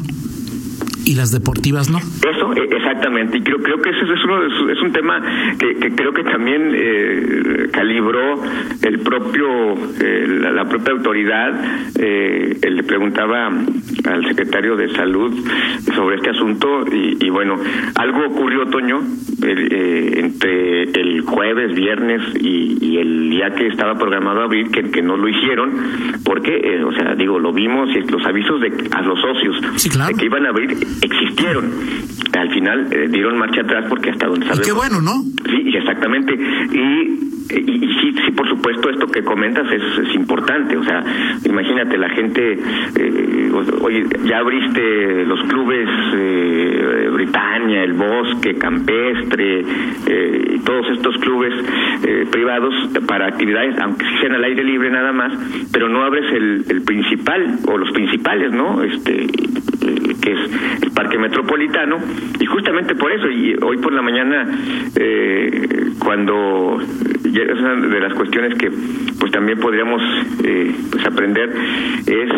Y 1.04 1.14
las 1.14 1.30
deportivas 1.30 1.90
no. 1.90 1.98
Eso, 1.98 2.52
e, 2.54 2.64
exactamente. 2.76 3.38
Y 3.38 3.42
creo, 3.42 3.58
creo 3.58 3.80
que 3.80 3.90
ese 3.90 4.00
es, 4.00 4.24
uno, 4.24 4.72
es 4.72 4.82
un 4.82 4.92
tema 4.92 5.22
que, 5.58 5.76
que, 5.76 5.94
creo 5.94 6.12
que 6.12 6.24
también 6.24 6.72
eh, 6.74 7.68
calibró 7.72 8.42
el 8.82 9.00
propio, 9.00 9.74
eh, 10.00 10.26
la, 10.40 10.52
la, 10.52 10.68
propia 10.68 10.92
autoridad. 10.94 11.88
Eh, 11.98 12.58
le 12.68 12.82
preguntaba 12.84 13.48
al 13.48 14.26
secretario 14.28 14.76
de 14.76 14.88
Salud 14.94 15.32
sobre 15.94 16.16
este 16.16 16.30
asunto 16.30 16.84
y, 16.92 17.24
y 17.24 17.30
bueno, 17.30 17.58
algo 17.94 18.26
ocurrió, 18.26 18.66
Toño, 18.66 19.00
el, 19.42 19.72
eh, 19.72 20.20
entre 20.20 20.82
el 20.84 21.22
jueves, 21.22 21.74
viernes 21.74 22.22
y, 22.40 22.84
y, 22.84 22.98
el 22.98 23.30
día 23.30 23.50
que 23.50 23.68
estaba 23.68 23.96
programado 23.96 24.42
abrir, 24.42 24.70
que, 24.70 24.90
que 24.90 25.02
no 25.02 25.16
lo 25.16 25.28
hicieron, 25.28 25.70
porque, 26.24 26.56
eh, 26.56 26.84
o 26.84 26.92
sea, 26.92 27.14
digo, 27.14 27.38
lo 27.38 27.52
vimos 27.52 27.88
y 27.90 28.00
los 28.10 28.24
avisos 28.24 28.60
de 28.60 28.88
a 28.92 29.02
los 29.02 29.20
socios 29.20 29.56
sí, 29.76 29.90
claro. 29.90 30.12
de 30.12 30.18
que 30.18 30.26
iban 30.26 30.46
a 30.46 30.50
abrir 30.50 30.76
existieron. 31.02 31.72
Al 32.38 32.50
final 32.52 32.92
eh, 32.92 33.08
dieron 33.08 33.38
marcha 33.38 33.62
atrás 33.62 33.86
porque 33.88 34.10
hasta 34.10 34.26
donde 34.26 34.46
sabemos. 34.46 34.66
Y 34.66 34.70
qué 34.70 34.76
bueno, 34.76 35.00
¿no? 35.00 35.22
Sí, 35.44 35.76
exactamente. 35.76 36.34
Y 36.34 37.28
y, 37.50 37.84
y, 37.84 37.92
sí, 38.00 38.14
sí, 38.24 38.32
por 38.32 38.48
supuesto, 38.48 38.90
esto 38.90 39.06
que 39.06 39.24
comentas 39.24 39.66
es, 39.72 40.06
es 40.06 40.14
importante. 40.14 40.76
O 40.76 40.84
sea, 40.84 41.02
imagínate, 41.44 41.96
la 41.96 42.10
gente, 42.10 42.58
eh, 42.96 43.50
oye, 43.80 44.06
ya 44.24 44.38
abriste 44.38 45.24
los 45.24 45.40
clubes 45.48 45.88
eh, 46.14 47.08
Britannia, 47.12 47.84
el 47.84 47.94
Bosque, 47.94 48.54
Campestre, 48.56 49.64
eh, 50.06 50.54
y 50.56 50.58
todos 50.60 50.90
estos 50.90 51.16
clubes 51.18 51.54
eh, 52.04 52.26
privados 52.30 52.74
para 53.06 53.28
actividades, 53.28 53.78
aunque 53.78 54.04
sean 54.20 54.34
al 54.34 54.44
aire 54.44 54.64
libre 54.64 54.90
nada 54.90 55.12
más, 55.12 55.32
pero 55.72 55.88
no 55.88 56.02
abres 56.02 56.30
el, 56.32 56.64
el 56.68 56.82
principal 56.82 57.60
o 57.66 57.78
los 57.78 57.90
principales, 57.92 58.52
¿no? 58.52 58.82
Este, 58.82 59.26
que 60.20 60.32
es 60.32 60.82
el 60.82 60.90
Parque 60.92 61.18
Metropolitano, 61.18 61.98
y 62.40 62.46
justamente 62.46 62.94
por 62.94 63.12
eso, 63.12 63.28
y 63.30 63.56
hoy 63.62 63.78
por 63.78 63.92
la 63.92 64.02
mañana, 64.02 64.48
eh, 64.94 65.92
cuando 65.98 66.80
es 67.24 67.60
una 67.60 67.74
de 67.74 68.00
las 68.00 68.14
cuestiones 68.14 68.56
que 68.58 68.70
pues 69.18 69.32
también 69.32 69.58
podríamos 69.58 70.02
eh, 70.42 70.74
pues 70.90 71.06
aprender 71.06 71.50
es 72.06 72.30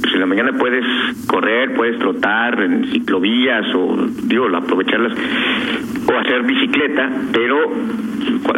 pues 0.00 0.14
en 0.14 0.20
la 0.20 0.26
mañana 0.26 0.52
puedes 0.58 0.84
correr, 1.26 1.74
puedes 1.74 1.98
trotar 1.98 2.60
en 2.62 2.90
ciclovías 2.90 3.66
o 3.74 4.06
digo 4.24 4.46
aprovecharlas 4.56 5.12
o 6.06 6.18
hacer 6.18 6.42
bicicleta, 6.44 7.10
pero 7.32 7.72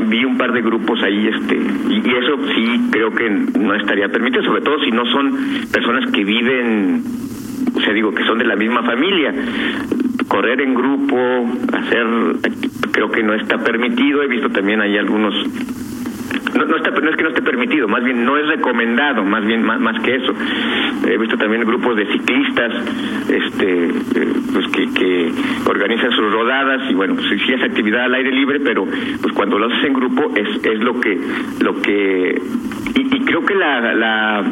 vi 0.07 0.25
un 0.25 0.39
par 0.39 0.53
de 0.53 0.63
grupos 0.63 1.03
ahí 1.03 1.29
este 1.29 1.57
y, 1.57 2.09
y 2.09 2.15
eso 2.15 2.39
sí 2.55 2.89
creo 2.91 3.13
que 3.13 3.29
no 3.31 3.75
estaría 3.75 4.09
permitido, 4.09 4.45
sobre 4.45 4.63
todo 4.63 4.79
si 4.85 4.91
no 4.91 5.05
son 5.07 5.37
personas 5.73 6.11
que 6.13 6.25
viven 6.25 7.03
o 7.75 7.81
sea, 7.81 7.93
digo 7.93 8.13
que 8.13 8.25
son 8.25 8.39
de 8.39 8.45
la 8.45 8.57
misma 8.57 8.83
familia. 8.83 9.35
Correr 10.29 10.61
en 10.61 10.75
grupo, 10.75 11.17
hacer, 11.73 12.07
creo 12.93 13.11
que 13.11 13.23
no 13.23 13.35
está 13.35 13.59
permitido. 13.59 14.23
He 14.23 14.29
visto 14.29 14.49
también 14.51 14.81
ahí 14.81 14.97
algunos 14.97 15.35
no, 16.55 16.65
no, 16.65 16.77
está, 16.77 16.91
no 16.91 17.11
es 17.11 17.17
que 17.17 17.23
no 17.23 17.29
esté 17.29 17.43
permitido, 17.43 17.89
más 17.89 18.03
bien 18.03 18.25
no 18.25 18.37
es 18.37 18.47
recomendado, 18.47 19.25
más 19.25 19.45
bien 19.47 19.63
más, 19.63 19.81
más 19.81 20.01
que 20.03 20.17
eso. 20.17 20.33
He 21.07 21.17
visto 21.17 21.37
también 21.37 21.63
grupos 21.65 21.97
de 21.97 22.07
ciclistas 22.07 22.73
este, 23.29 23.85
eh, 23.85 24.33
pues 24.53 24.67
que, 24.69 24.93
que 24.93 25.33
organizan 25.67 26.11
sus 26.13 26.33
rodadas 26.33 26.91
y 26.91 26.95
bueno, 26.95 27.15
pues 27.15 27.29
sí 27.29 27.53
es 27.53 27.63
actividad 27.63 28.05
al 28.05 28.15
aire 28.15 28.33
libre, 28.33 28.61
pero 28.61 28.85
pues 28.85 29.33
cuando 29.35 29.59
lo 29.59 29.67
haces 29.67 29.85
en 29.85 29.95
grupo 29.95 30.33
es, 30.37 30.65
es 30.65 30.81
lo 30.81 31.01
que 31.01 31.19
lo 31.61 31.81
que 31.81 32.43
y, 32.95 33.17
y 33.17 33.21
creo 33.25 33.45
que 33.45 33.55
la, 33.55 33.95
la 33.95 34.45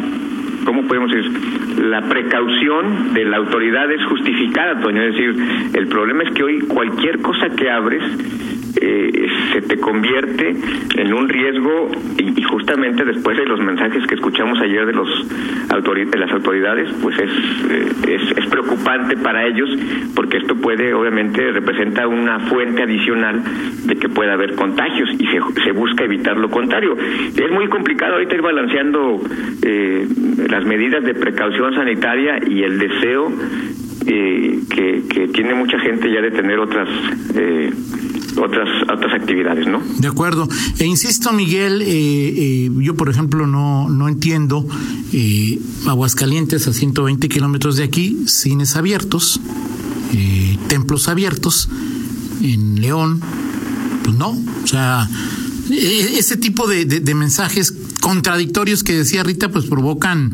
¿cómo 0.68 0.86
podemos 0.86 1.10
decir? 1.10 1.32
La 1.80 2.02
precaución 2.02 3.14
de 3.14 3.24
la 3.24 3.38
autoridad 3.38 3.90
es 3.90 4.04
justificada, 4.04 4.78
Toño. 4.80 5.02
Es 5.02 5.14
decir, 5.14 5.70
el 5.72 5.86
problema 5.88 6.24
es 6.24 6.30
que 6.32 6.42
hoy 6.42 6.60
cualquier 6.60 7.22
cosa 7.22 7.48
que 7.56 7.70
abres 7.70 8.02
eh, 8.80 9.28
se 9.52 9.62
te 9.62 9.78
convierte 9.78 10.54
en 10.96 11.14
un 11.14 11.28
riesgo 11.28 11.90
y, 12.18 12.42
justamente 12.42 13.04
después 13.04 13.36
de 13.36 13.44
los 13.44 13.60
mensajes 13.60 14.06
que 14.06 14.14
escuchamos 14.14 14.58
ayer 14.60 14.86
de 14.86 14.92
los 14.92 15.08
de 15.28 16.18
las 16.18 16.30
autoridades 16.32 16.88
pues 17.02 17.18
es, 17.18 17.30
eh, 17.70 17.88
es, 18.08 18.38
es 18.38 18.46
preocupante 18.46 19.16
para 19.16 19.46
ellos 19.46 19.68
porque 20.14 20.38
esto 20.38 20.54
puede 20.56 20.94
obviamente 20.94 21.52
representa 21.52 22.06
una 22.06 22.40
fuente 22.40 22.82
adicional 22.82 23.42
de 23.84 23.96
que 23.96 24.08
pueda 24.08 24.34
haber 24.34 24.54
contagios 24.54 25.08
y 25.18 25.26
se, 25.26 25.40
se 25.64 25.72
busca 25.72 26.04
evitar 26.04 26.36
lo 26.36 26.50
contrario. 26.50 26.96
Es 26.96 27.50
muy 27.50 27.68
complicado 27.68 28.14
ahorita 28.14 28.34
ir 28.34 28.42
balanceando 28.42 29.20
eh, 29.62 30.06
las 30.48 30.64
medidas 30.64 31.04
de 31.04 31.14
precaución 31.14 31.74
sanitaria 31.74 32.38
y 32.46 32.62
el 32.62 32.78
deseo 32.78 33.32
eh, 34.06 34.60
que, 34.70 35.02
que 35.08 35.28
tiene 35.28 35.54
mucha 35.54 35.78
gente 35.80 36.10
ya 36.10 36.20
de 36.20 36.30
tener 36.30 36.58
otras 36.58 36.88
eh, 37.34 37.70
otras 38.38 38.68
otras 38.82 39.14
actividades, 39.14 39.66
¿no? 39.66 39.82
De 39.98 40.08
acuerdo. 40.08 40.48
E 40.78 40.84
insisto, 40.84 41.32
Miguel, 41.32 41.82
eh, 41.82 41.86
eh, 41.88 42.70
yo 42.78 42.94
por 42.94 43.08
ejemplo 43.08 43.46
no 43.46 43.88
no 43.88 44.08
entiendo 44.08 44.66
eh, 45.12 45.58
Aguascalientes 45.86 46.66
a 46.68 46.72
120 46.72 47.28
kilómetros 47.28 47.76
de 47.76 47.84
aquí, 47.84 48.24
cines 48.26 48.76
abiertos, 48.76 49.40
templos 50.68 51.08
abiertos, 51.08 51.68
en 52.42 52.80
León, 52.80 53.20
pues 54.04 54.16
no, 54.16 54.30
o 54.30 54.66
sea, 54.66 55.08
ese 55.70 56.36
tipo 56.36 56.66
de, 56.66 56.84
de, 56.84 57.00
de 57.00 57.14
mensajes 57.14 57.74
contradictorios 58.00 58.84
que 58.84 58.94
decía 58.94 59.22
Rita, 59.22 59.50
pues 59.50 59.66
provocan 59.66 60.32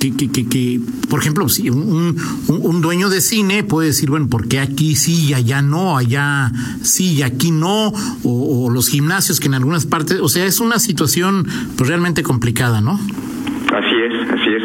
que, 0.00 0.16
que, 0.16 0.30
que, 0.30 0.48
que, 0.48 0.80
por 1.10 1.20
ejemplo, 1.20 1.48
si 1.48 1.70
un, 1.70 2.16
un, 2.48 2.60
un, 2.62 2.80
dueño 2.80 3.08
de 3.08 3.20
cine 3.20 3.64
puede 3.64 3.88
decir, 3.88 4.10
bueno, 4.10 4.28
¿por 4.28 4.48
qué 4.48 4.60
aquí 4.60 4.94
sí 4.94 5.28
y 5.30 5.34
allá 5.34 5.62
no? 5.62 5.96
Allá 5.96 6.50
sí 6.82 7.14
y 7.14 7.22
aquí 7.22 7.50
no. 7.50 7.92
O, 8.24 8.70
los 8.70 8.88
gimnasios 8.88 9.40
que 9.40 9.46
en 9.46 9.54
algunas 9.54 9.86
partes, 9.86 10.20
o 10.20 10.28
sea, 10.28 10.44
es 10.44 10.60
una 10.60 10.78
situación 10.78 11.46
pues 11.76 11.88
realmente 11.88 12.22
complicada, 12.22 12.80
¿no? 12.80 12.92
Así 12.92 13.96
es, 13.96 14.30
así 14.30 14.50
es. 14.50 14.62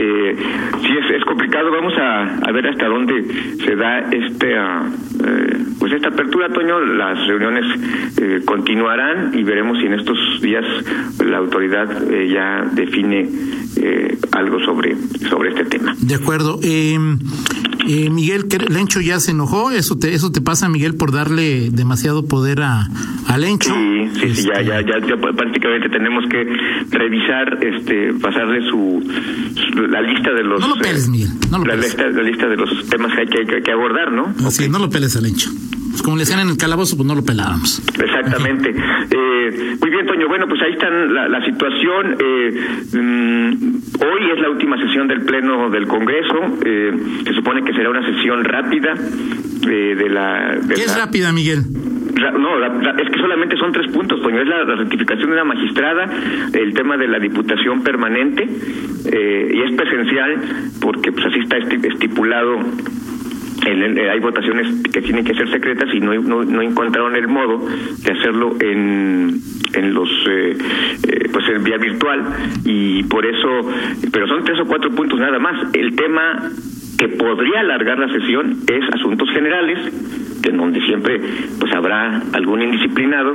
Eh, 0.00 0.36
sí, 0.82 0.88
es, 0.88 1.16
es 1.16 1.24
complicado. 1.24 1.70
Vamos 1.70 1.94
a, 1.98 2.48
a, 2.48 2.52
ver 2.52 2.66
hasta 2.66 2.86
dónde 2.86 3.56
se 3.64 3.76
da 3.76 3.98
este, 4.10 4.54
uh, 4.58 5.67
pues 5.78 5.92
esta 5.92 6.08
apertura, 6.08 6.48
Toño. 6.48 6.80
Las 6.80 7.26
reuniones 7.26 7.64
eh, 8.16 8.42
continuarán 8.44 9.38
y 9.38 9.42
veremos 9.42 9.78
si 9.78 9.86
en 9.86 9.94
estos 9.94 10.18
días 10.42 10.64
la 11.24 11.38
autoridad 11.38 12.12
eh, 12.12 12.28
ya 12.32 12.64
define 12.72 13.28
eh, 13.76 14.18
algo 14.32 14.58
sobre, 14.60 14.96
sobre 15.28 15.50
este 15.50 15.64
tema. 15.64 15.94
De 15.98 16.14
acuerdo. 16.14 16.58
Eh, 16.62 16.98
eh, 17.88 18.10
Miguel, 18.10 18.46
Lencho 18.68 19.00
ya 19.00 19.18
se 19.18 19.30
enojó. 19.30 19.70
Eso 19.70 19.96
te, 19.98 20.12
eso 20.12 20.30
te 20.30 20.40
pasa, 20.40 20.68
Miguel, 20.68 20.94
por 20.94 21.12
darle 21.12 21.70
demasiado 21.70 22.26
poder 22.26 22.60
a, 22.60 22.88
a 23.26 23.38
Lencho. 23.38 23.72
Sí, 23.72 24.08
sí, 24.14 24.26
este... 24.26 24.34
sí 24.34 24.48
ya, 24.48 24.60
ya, 24.60 24.80
ya, 24.82 24.98
ya, 25.06 25.16
prácticamente 25.16 25.88
tenemos 25.88 26.24
que 26.28 26.44
revisar, 26.90 27.58
este, 27.64 28.12
pasarle 28.14 28.68
su, 28.68 29.02
su 29.54 29.86
la 29.86 30.02
lista 30.02 30.32
de 30.32 30.44
los. 30.44 30.60
No 30.60 30.68
lo 30.68 30.82
peles, 30.82 31.08
Miguel. 31.08 31.30
No 31.50 31.58
lo 31.58 31.64
la, 31.64 31.74
peles. 31.74 31.86
Lista, 31.86 32.08
la 32.08 32.22
lista 32.22 32.48
de 32.48 32.56
los 32.56 32.86
temas 32.88 33.14
que 33.14 33.20
hay 33.20 33.26
que, 33.26 33.46
que, 33.46 33.62
que 33.62 33.72
abordar, 33.72 34.12
¿no? 34.12 34.34
Así, 34.46 34.64
okay. 34.64 34.68
no 34.68 34.78
lo 34.78 34.90
peles 34.90 35.16
a 35.16 35.20
Lencho. 35.20 35.50
Pues 35.98 36.04
como 36.04 36.16
le 36.16 36.22
decían 36.22 36.38
en 36.38 36.50
el 36.50 36.56
calabozo, 36.56 36.96
pues 36.96 37.08
no 37.08 37.14
lo 37.16 37.24
pelábamos. 37.24 37.82
Exactamente. 37.98 38.70
Eh, 38.70 39.76
muy 39.80 39.90
bien, 39.90 40.06
Toño. 40.06 40.28
Bueno, 40.28 40.46
pues 40.46 40.62
ahí 40.62 40.72
está 40.74 40.88
la, 40.88 41.44
situación. 41.44 42.16
Eh, 42.20 42.50
mm, 42.92 43.50
hoy 43.98 44.30
es 44.32 44.40
la 44.40 44.50
última 44.50 44.78
sesión 44.78 45.08
del 45.08 45.22
Pleno 45.22 45.70
del 45.70 45.88
Congreso. 45.88 46.38
Eh, 46.64 46.92
se 47.24 47.34
supone 47.34 47.64
que 47.64 47.72
será 47.72 47.90
una 47.90 48.06
sesión 48.06 48.44
rápida 48.44 48.94
de 48.94 50.08
la... 50.08 50.56
¿Qué 50.72 50.84
es 50.84 50.96
rápida, 50.96 51.32
Miguel? 51.32 51.64
No, 51.66 52.64
es 52.64 53.10
que 53.10 53.20
solamente 53.20 53.56
son 53.56 53.72
tres 53.72 53.90
puntos, 53.90 54.22
Toño. 54.22 54.40
Es 54.40 54.46
la, 54.46 54.64
ratificación 54.76 55.30
de 55.30 55.32
una 55.34 55.44
magistrada, 55.44 56.08
el 56.52 56.74
tema 56.74 56.96
de 56.96 57.08
la 57.08 57.18
diputación 57.18 57.82
permanente, 57.82 58.44
y 58.44 59.62
es 59.62 59.74
presencial 59.76 60.38
porque 60.80 61.10
pues 61.10 61.26
así 61.26 61.40
está 61.40 61.56
estipulado 61.58 62.60
hay 63.68 64.20
votaciones 64.20 64.88
que 64.92 65.02
tienen 65.02 65.24
que 65.24 65.34
ser 65.34 65.50
secretas 65.50 65.88
y 65.92 66.00
no, 66.00 66.14
no, 66.14 66.62
encontraron 66.62 67.14
el 67.16 67.28
modo 67.28 67.66
de 68.04 68.12
hacerlo 68.12 68.56
en, 68.60 69.40
en 69.74 69.94
los 69.94 70.08
eh, 70.28 70.56
eh, 71.08 71.28
pues 71.32 71.48
en 71.48 71.64
vía 71.64 71.78
virtual. 71.78 72.24
Y 72.64 73.02
por 73.04 73.26
eso 73.26 73.70
pero 74.12 74.26
son 74.26 74.44
tres 74.44 74.60
o 74.60 74.66
cuatro 74.66 74.90
puntos 74.90 75.18
nada 75.18 75.38
más. 75.38 75.74
El 75.74 75.94
tema 75.96 76.50
que 76.98 77.08
podría 77.08 77.60
alargar 77.60 77.98
la 77.98 78.12
sesión 78.12 78.58
es 78.66 78.82
asuntos 78.92 79.30
generales 79.30 79.78
en 80.44 80.56
donde 80.56 80.80
siempre 80.82 81.20
pues 81.58 81.72
habrá 81.72 82.22
algún 82.32 82.62
indisciplinado, 82.62 83.34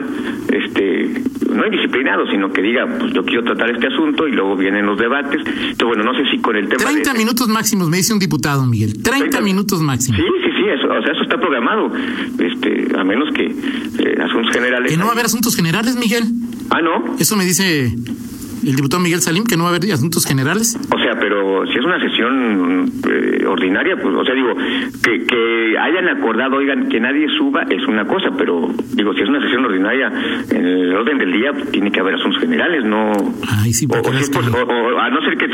este, 0.52 1.22
no 1.50 1.66
indisciplinado, 1.66 2.28
sino 2.28 2.52
que 2.52 2.62
diga, 2.62 2.88
pues 3.00 3.14
yo 3.14 3.24
quiero 3.24 3.44
tratar 3.44 3.72
este 3.72 3.88
asunto 3.88 4.28
y 4.28 4.32
luego 4.32 4.56
vienen 4.56 4.86
los 4.86 4.98
debates. 4.98 5.42
Entonces, 5.46 5.86
bueno, 5.86 6.04
no 6.04 6.14
sé 6.14 6.30
si 6.32 6.40
con 6.40 6.56
el 6.56 6.68
tema 6.68 6.84
30 6.84 7.14
minutos 7.14 7.48
máximos, 7.48 7.90
me 7.90 7.98
dice 7.98 8.14
un 8.14 8.20
diputado, 8.20 8.66
Miguel. 8.66 9.02
30, 9.02 9.42
minutos 9.42 9.82
máximos. 9.82 10.20
Sí, 10.20 10.28
sí, 10.44 10.52
sí, 10.58 10.70
eso, 10.70 10.88
o 10.88 11.02
sea, 11.02 11.12
eso 11.12 11.24
está 11.24 11.38
programado. 11.38 11.92
Este, 12.40 12.88
a 12.98 13.04
menos 13.04 13.34
que 13.34 13.46
eh, 13.46 14.22
asuntos 14.22 14.54
generales. 14.54 14.92
¿Que 14.92 14.98
no 14.98 15.06
va 15.06 15.12
a 15.12 15.14
haber 15.14 15.26
asuntos 15.26 15.56
generales, 15.56 15.96
Miguel? 15.96 16.24
Ah, 16.70 16.82
no. 16.82 17.16
Eso 17.20 17.36
me 17.36 17.46
dice 17.46 17.94
el 18.66 18.76
diputado 18.76 19.02
Miguel 19.02 19.22
Salim 19.22 19.46
que 19.46 19.58
no 19.58 19.64
va 19.64 19.72
a 19.72 19.76
haber 19.76 19.92
asuntos 19.92 20.26
generales? 20.26 20.78
O 20.90 21.00
sea, 21.00 21.14
pero 21.20 21.66
si 21.68 21.78
es 21.78 21.86
una 21.86 22.00
sesión 22.00 22.92
eh, 23.10 23.46
ordinaria, 23.46 23.96
pues, 24.02 24.16
o 24.16 24.24
sea, 24.24 24.34
digo, 24.34 24.56
que, 25.04 25.26
que 25.26 25.78
hayan 25.78 26.10
acordado, 26.10 26.58
oigan, 26.58 26.90
que 26.90 27.00
nadie 27.00 27.28
suba 27.38 27.64
es 27.70 27.86
una 27.88 28.06
cosa, 28.06 28.30
pero 28.38 28.70
digo, 28.94 29.14
si 29.14 29.22
es 29.22 29.30
una 29.30 29.42
sesión 29.42 29.66
ordinaria, 29.66 30.12
en 30.50 30.66
el 30.66 30.96
orden 30.96 31.18
del 31.18 31.32
día 31.32 31.52
tiene 31.72 31.92
que 31.92 32.00
haber 32.00 32.16
asuntos 32.16 32.42
generales, 32.42 32.86
no. 32.86 33.12
Ay, 33.48 33.74
sí, 33.74 33.88
o, 33.90 33.96
a 33.96 35.10
no 35.10 35.22
ser 35.22 35.38
que 35.38 35.46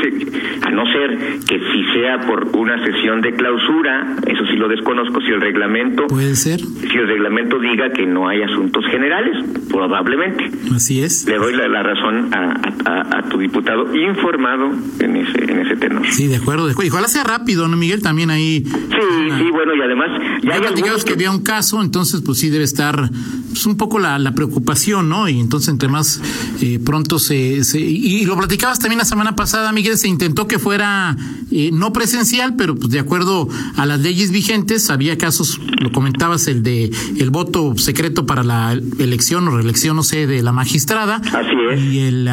a 0.62 0.70
no 0.70 0.84
ser 0.86 1.18
que 1.48 1.58
si 1.58 1.84
sea 1.92 2.20
por 2.26 2.56
una 2.56 2.82
sesión 2.84 3.20
de 3.20 3.32
clausura, 3.32 4.16
eso 4.26 4.46
sí 4.46 4.56
lo 4.56 4.68
desconozco, 4.68 5.20
si 5.20 5.28
el 5.32 5.40
reglamento 5.40 6.06
puede 6.06 6.34
ser, 6.36 6.60
si 6.60 6.96
el 6.96 7.06
reglamento 7.06 7.58
diga 7.58 7.90
que 7.92 8.06
no 8.06 8.28
hay 8.28 8.42
asuntos 8.42 8.84
generales, 8.86 9.36
probablemente. 9.70 10.50
Así 10.74 11.02
es. 11.02 11.26
Le 11.28 11.36
doy 11.36 11.54
la, 11.54 11.82
razón 11.82 12.32
a 12.34 12.60
a, 12.84 12.99
tu 13.30 13.38
diputado 13.38 13.94
informado 13.94 14.70
en 15.00 15.16
ese 15.16 15.44
en 15.44 15.60
ese 15.60 15.76
tenor. 15.76 16.06
Sí, 16.06 16.26
de 16.26 16.36
acuerdo, 16.36 16.66
de 16.66 16.72
acuerdo. 16.72 16.92
Ojalá 16.92 17.08
sea 17.08 17.24
rápido, 17.24 17.68
¿no, 17.68 17.76
Miguel? 17.76 18.02
También 18.02 18.30
ahí. 18.30 18.62
Sí, 18.64 19.30
sí, 19.38 19.50
bueno, 19.50 19.74
y 19.74 19.82
además. 19.82 20.10
Ya, 20.42 20.54
hay 20.54 20.74
que... 20.74 21.04
que 21.04 21.12
había 21.12 21.30
un 21.30 21.40
caso, 21.40 21.82
entonces, 21.82 22.22
pues 22.24 22.38
sí 22.38 22.50
debe 22.50 22.64
estar 22.64 23.10
pues, 23.48 23.66
un 23.66 23.76
poco 23.76 23.98
la, 23.98 24.18
la 24.18 24.32
preocupación, 24.34 25.08
¿no? 25.08 25.28
Y 25.28 25.40
entonces, 25.40 25.68
entre 25.68 25.88
más 25.88 26.20
eh, 26.60 26.78
pronto 26.84 27.18
se, 27.18 27.64
se. 27.64 27.80
Y, 27.80 28.24
lo 28.24 28.36
platicabas 28.36 28.78
también 28.78 28.98
la 28.98 29.04
semana 29.04 29.36
pasada, 29.36 29.72
Miguel, 29.72 29.98
se 29.98 30.08
intentó 30.08 30.46
que 30.46 30.58
fuera 30.58 31.16
eh, 31.50 31.70
no 31.72 31.92
presencial, 31.92 32.54
pero 32.56 32.76
pues 32.76 32.90
de 32.90 32.98
acuerdo 32.98 33.48
a 33.76 33.86
las 33.86 34.00
leyes 34.00 34.30
vigentes, 34.30 34.90
había 34.90 35.18
casos, 35.18 35.60
lo 35.80 35.90
comentabas, 35.92 36.46
el 36.48 36.62
de 36.62 36.90
el 37.16 37.30
voto 37.30 37.76
secreto 37.76 38.26
para 38.26 38.42
la 38.42 38.72
elección 38.72 39.48
o 39.48 39.56
reelección, 39.56 39.96
no 39.96 40.02
sé, 40.02 40.26
de 40.26 40.42
la 40.42 40.52
magistrada. 40.52 41.16
Así 41.16 41.56
es. 41.72 41.80
Y 41.92 41.98
el 42.00 42.28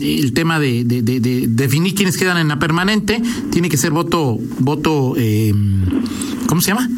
el 0.00 0.32
tema 0.32 0.58
de, 0.58 0.84
definir 0.84 1.94
quiénes 1.94 2.16
quedan 2.16 2.38
en 2.38 2.48
la 2.48 2.58
permanente 2.58 3.22
tiene 3.50 3.68
que 3.68 3.76
ser 3.76 3.90
voto, 3.90 4.38
voto, 4.58 5.14
eh, 5.16 5.54
¿cómo 6.46 6.60
se 6.60 6.72
llama? 6.72 6.88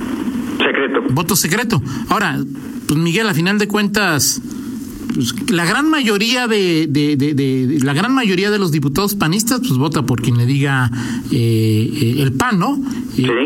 Secreto. 0.59 1.03
Voto 1.11 1.37
secreto. 1.37 1.83
Ahora, 2.09 2.39
pues 2.87 2.99
Miguel, 2.99 3.29
a 3.29 3.35
final 3.35 3.59
de 3.59 3.69
cuentas, 3.69 4.41
pues, 5.15 5.51
la 5.51 5.65
gran 5.65 5.91
mayoría 5.91 6.47
de, 6.47 6.87
de, 6.89 7.79
la 7.83 7.93
gran 7.93 8.15
mayoría 8.15 8.51
de 8.51 8.59
los 8.59 8.71
diputados 8.71 9.15
panistas 9.15 9.61
pues 9.61 9.73
vota 9.73 10.03
por 10.03 10.23
quien 10.23 10.39
le 10.39 10.47
diga 10.47 10.91
eh, 11.33 11.91
eh, 11.93 12.23
el 12.23 12.33
PAN, 12.33 12.59
¿no? 12.59 12.81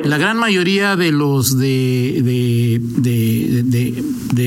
La 0.04 0.18
gran 0.18 0.36
mayoría 0.36 0.96
de 0.96 1.12
los 1.12 1.58
de, 1.58 2.20
de, 2.22 2.78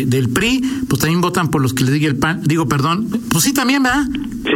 del 0.05 0.29
PRI 0.29 0.61
pues 0.87 1.01
también 1.01 1.21
votan 1.21 1.49
por 1.49 1.61
los 1.61 1.73
que 1.73 1.83
le 1.83 1.91
diga 1.91 2.07
el 2.07 2.17
PAN. 2.17 2.41
Digo, 2.43 2.67
perdón, 2.67 3.07
pues 3.31 3.43
sí 3.43 3.53
también, 3.53 3.81
¿verdad? 3.81 4.05
Sí, 4.43 4.51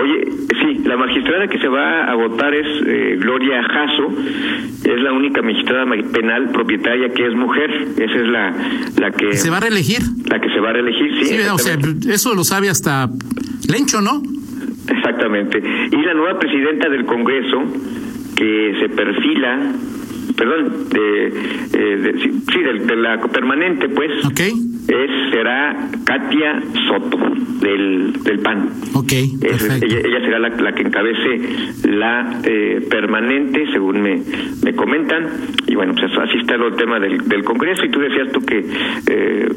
oye, 0.00 0.24
sí, 0.72 0.82
la 0.84 0.96
magistrada 0.96 1.48
que 1.48 1.58
se 1.58 1.68
va 1.68 2.04
a 2.04 2.14
votar 2.14 2.54
es 2.54 2.66
eh, 2.86 3.16
Gloria 3.18 3.62
Jasso, 3.62 4.12
es 4.84 5.00
la 5.00 5.12
única 5.12 5.42
magistrada 5.42 5.84
penal 6.12 6.50
propietaria 6.50 7.08
que 7.10 7.26
es 7.26 7.34
mujer, 7.34 7.70
esa 7.96 8.14
es 8.14 8.28
la, 8.28 8.54
la 9.00 9.10
que... 9.10 9.32
¿Se 9.32 9.50
va 9.50 9.58
a 9.58 9.60
reelegir? 9.60 10.00
La 10.30 10.40
que 10.40 10.48
se 10.48 10.60
va 10.60 10.70
a 10.70 10.72
reelegir, 10.72 11.24
sí. 11.24 11.36
o 11.52 11.58
sea, 11.58 11.76
eso 12.10 12.34
lo 12.34 12.44
sabe 12.44 12.68
hasta 12.68 13.08
Lencho, 13.68 14.00
¿no? 14.00 14.22
Exactamente. 14.88 15.58
Y 15.58 15.96
la 16.02 16.14
nueva 16.14 16.38
presidenta 16.38 16.88
del 16.88 17.04
Congreso, 17.04 17.62
que 18.36 18.74
se 18.80 18.88
perfila 18.88 19.72
perdón, 20.36 20.88
de, 20.90 21.26
eh, 21.28 22.14
sí, 22.50 22.62
de, 22.62 22.96
la 22.96 23.20
permanente, 23.20 23.88
pues, 23.88 24.10
es, 24.88 25.30
será 25.30 25.90
Katia 26.04 26.62
Soto, 26.88 27.18
del, 27.60 28.22
del 28.24 28.38
PAN. 28.40 28.70
Ok, 28.94 29.12
ella, 29.12 30.20
será 30.20 30.38
la, 30.38 30.74
que 30.74 30.82
encabece 30.82 31.40
la 31.88 32.40
eh, 32.44 32.86
permanente, 32.90 33.66
según 33.72 34.02
me, 34.02 34.22
me 34.62 34.74
comentan, 34.74 35.28
y 35.66 35.74
bueno, 35.74 35.94
pues 35.94 36.12
así 36.18 36.38
está 36.38 36.54
el 36.54 36.74
tema 36.76 36.98
del, 36.98 37.28
del 37.28 37.44
Congreso, 37.44 37.84
y 37.84 37.90
tú 37.90 38.00
decías 38.00 38.32
tú 38.32 38.40
que... 38.44 38.64
Eh, 39.06 39.48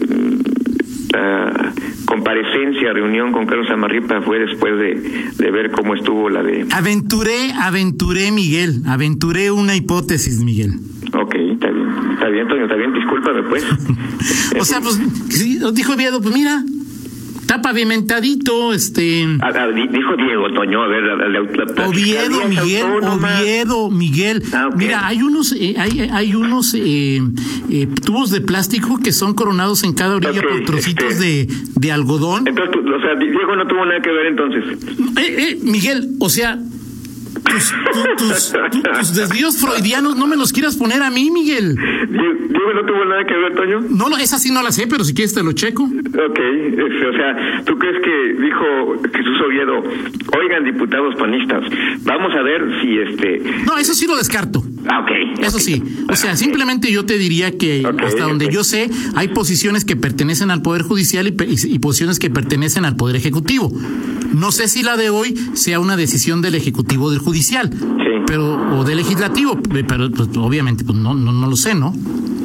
comparecencia, 2.05 2.93
reunión 2.93 3.31
con 3.31 3.45
Carlos 3.45 3.69
Amarripa 3.69 4.21
fue 4.21 4.39
después 4.39 4.77
de, 4.77 4.95
de, 5.37 5.51
ver 5.51 5.71
cómo 5.71 5.95
estuvo 5.95 6.29
la 6.29 6.43
de... 6.43 6.65
Aventuré, 6.71 7.53
aventuré, 7.53 8.31
Miguel, 8.31 8.81
aventuré 8.85 9.49
una 9.51 9.75
hipótesis, 9.75 10.39
Miguel. 10.43 10.73
Ok, 11.21 11.35
está 11.35 11.69
bien, 11.69 11.89
está 12.13 12.27
bien, 12.29 12.47
Toño, 12.47 12.63
está 12.63 12.75
bien, 12.75 12.93
discúlpame 12.93 13.43
pues. 13.43 13.65
o 14.59 14.65
sea, 14.65 14.81
pues, 14.81 14.99
dijo 15.73 15.95
Viedo, 15.95 16.21
pues 16.21 16.33
mira, 16.33 16.63
Está 17.45 17.61
pavimentadito, 17.61 18.73
este. 18.73 19.27
Dijo 19.27 20.17
Diego 20.17 20.51
Toño, 20.51 20.81
a 20.81 20.87
ver, 20.87 21.03
la, 21.03 21.87
Oviedo, 21.87 22.47
Miguel, 22.47 22.85
Oviedo, 23.03 23.91
Miguel. 23.91 24.41
Ah, 24.51 24.69
Mira, 24.75 25.05
hay 25.05 25.21
unos, 25.21 25.51
eh, 25.51 25.75
hay, 25.77 26.09
hay 26.11 26.33
unos 26.33 26.73
eh, 26.73 27.21
eh, 27.69 27.87
tubos 28.03 28.31
de 28.31 28.41
plástico 28.41 28.97
que 28.97 29.11
son 29.11 29.35
coronados 29.35 29.83
en 29.83 29.93
cada 29.93 30.15
orilla 30.15 30.41
por 30.41 30.63
trocitos 30.65 31.13
este. 31.13 31.23
de, 31.23 31.47
de 31.75 31.91
algodón. 31.91 32.47
Entonces, 32.47 32.77
o 32.77 32.99
sea, 32.99 33.13
Diego 33.13 33.55
no 33.55 33.67
tuvo 33.67 33.85
nada 33.85 34.01
que 34.01 34.09
ver 34.09 34.25
entonces. 34.25 34.63
Eh, 35.15 35.35
eh, 35.37 35.59
Miguel, 35.61 36.15
o 36.19 36.29
sea, 36.29 36.57
tus, 38.17 38.53
tus, 38.99 39.15
desvíos 39.15 39.57
freudianos 39.57 40.15
no 40.15 40.27
me 40.27 40.35
los 40.35 40.51
quieras 40.51 40.75
poner 40.75 41.01
a 41.03 41.09
mí, 41.09 41.31
Miguel. 41.31 41.75
Diego 41.75 42.73
no 42.73 42.85
tuvo 42.85 43.05
nada 43.05 43.25
que 43.25 43.35
ver, 43.35 43.55
Toño. 43.55 43.81
No, 43.89 44.09
no, 44.09 44.17
esa 44.17 44.39
sí 44.39 44.51
no 44.51 44.61
la 44.61 44.71
sé, 44.71 44.87
pero 44.87 45.03
si 45.03 45.13
quieres 45.13 45.33
te 45.33 45.43
lo 45.43 45.51
checo. 45.53 45.83
Ok, 45.83 46.39
este, 46.39 47.07
o 47.07 47.13
sea, 47.13 47.63
¿tú 47.65 47.77
crees 47.77 48.01
que 48.03 48.41
dijo 48.41 48.95
Jesús 49.13 49.41
Oviedo, 49.45 49.83
oigan, 50.37 50.63
diputados 50.63 51.15
panistas, 51.15 51.63
vamos 52.03 52.33
a 52.33 52.41
ver 52.41 52.61
si 52.81 52.97
este... 52.99 53.63
No, 53.65 53.77
eso 53.77 53.93
sí 53.93 54.07
lo 54.07 54.15
descarto. 54.15 54.63
Ah, 54.87 55.01
ok. 55.01 55.41
Eso 55.41 55.59
sí. 55.59 55.81
O 56.09 56.15
sea, 56.15 56.35
simplemente 56.35 56.91
yo 56.91 57.05
te 57.05 57.17
diría 57.17 57.57
que 57.57 57.83
hasta 58.03 58.23
donde 58.23 58.49
yo 58.51 58.63
sé, 58.63 58.89
hay 59.15 59.29
posiciones 59.29 59.85
que 59.85 59.95
pertenecen 59.95 60.51
al 60.51 60.61
Poder 60.61 60.83
Judicial 60.83 61.27
y 61.27 61.79
posiciones 61.79 62.19
que 62.19 62.29
pertenecen 62.29 62.85
al 62.85 62.95
Poder 62.95 63.15
Ejecutivo. 63.15 63.71
No 64.35 64.51
sé 64.51 64.67
si 64.67 64.83
la 64.83 64.97
de 64.97 65.09
hoy 65.09 65.35
sea 65.53 65.79
una 65.79 65.95
decisión 65.95 66.41
del 66.41 66.55
Ejecutivo 66.55 67.09
del 67.09 67.19
Judicial, 67.19 67.69
pero 68.27 68.77
o 68.77 68.83
del 68.83 68.97
Legislativo, 68.97 69.57
pero 69.87 70.09
pues, 70.11 70.29
obviamente 70.37 70.83
pues 70.83 70.97
no, 70.97 71.13
no, 71.13 71.31
no 71.31 71.47
lo 71.47 71.55
sé, 71.55 71.73
¿no? 71.73 71.93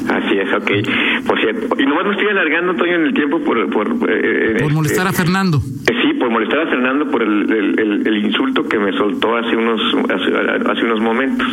Así 0.09 0.39
es, 0.39 0.53
ok. 0.55 1.27
Por 1.27 1.41
cierto, 1.41 1.77
y 1.79 1.87
nomás 1.87 2.07
me 2.07 2.13
estoy 2.13 2.29
alargando, 2.29 2.75
Toño, 2.75 2.95
en 2.95 3.07
el 3.07 3.15
tiempo 3.15 3.41
por... 3.41 3.71
Por, 3.71 3.89
eh, 4.09 4.57
por 4.61 4.73
molestar 4.73 5.07
a 5.07 5.11
este, 5.11 5.23
Fernando. 5.23 5.59
Eh, 5.59 5.95
sí, 6.03 6.15
por 6.15 6.31
molestar 6.31 6.61
a 6.61 6.67
Fernando 6.67 7.11
por 7.11 7.23
el, 7.23 7.53
el, 7.53 8.07
el, 8.07 8.25
insulto 8.25 8.65
que 8.65 8.79
me 8.79 8.93
soltó 8.93 9.37
hace 9.37 9.57
unos, 9.57 9.81
hace, 10.05 10.71
hace 10.71 10.85
unos 10.85 11.01
momentos. 11.01 11.47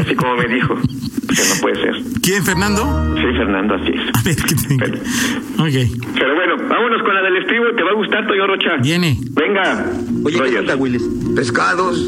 Así 0.00 0.14
como 0.14 0.36
me 0.36 0.48
dijo 0.48 0.74
que 0.74 1.42
no 1.42 1.60
puede 1.60 1.76
ser. 1.76 1.94
¿Quién, 2.22 2.44
Fernando? 2.44 3.14
Sí, 3.16 3.22
Fernando, 3.36 3.74
así 3.74 3.92
es. 3.94 4.00
A 4.14 4.22
ver, 4.22 4.36
¿qué 4.36 4.54
pero, 4.78 4.94
ok. 4.94 6.14
Pero 6.18 6.34
bueno, 6.34 6.56
vámonos 6.68 7.02
con 7.02 7.14
la 7.14 7.22
del 7.22 7.36
estribo, 7.36 7.64
te 7.76 7.82
va 7.82 7.90
a 7.90 7.94
gustar, 7.94 8.26
Toyo 8.26 8.46
Rocha. 8.46 8.76
Viene. 8.82 9.18
Venga. 9.30 9.86
Oye, 10.24 10.64
¿qué 10.64 10.74
Willis? 10.74 11.02
¿Pescados? 11.34 11.98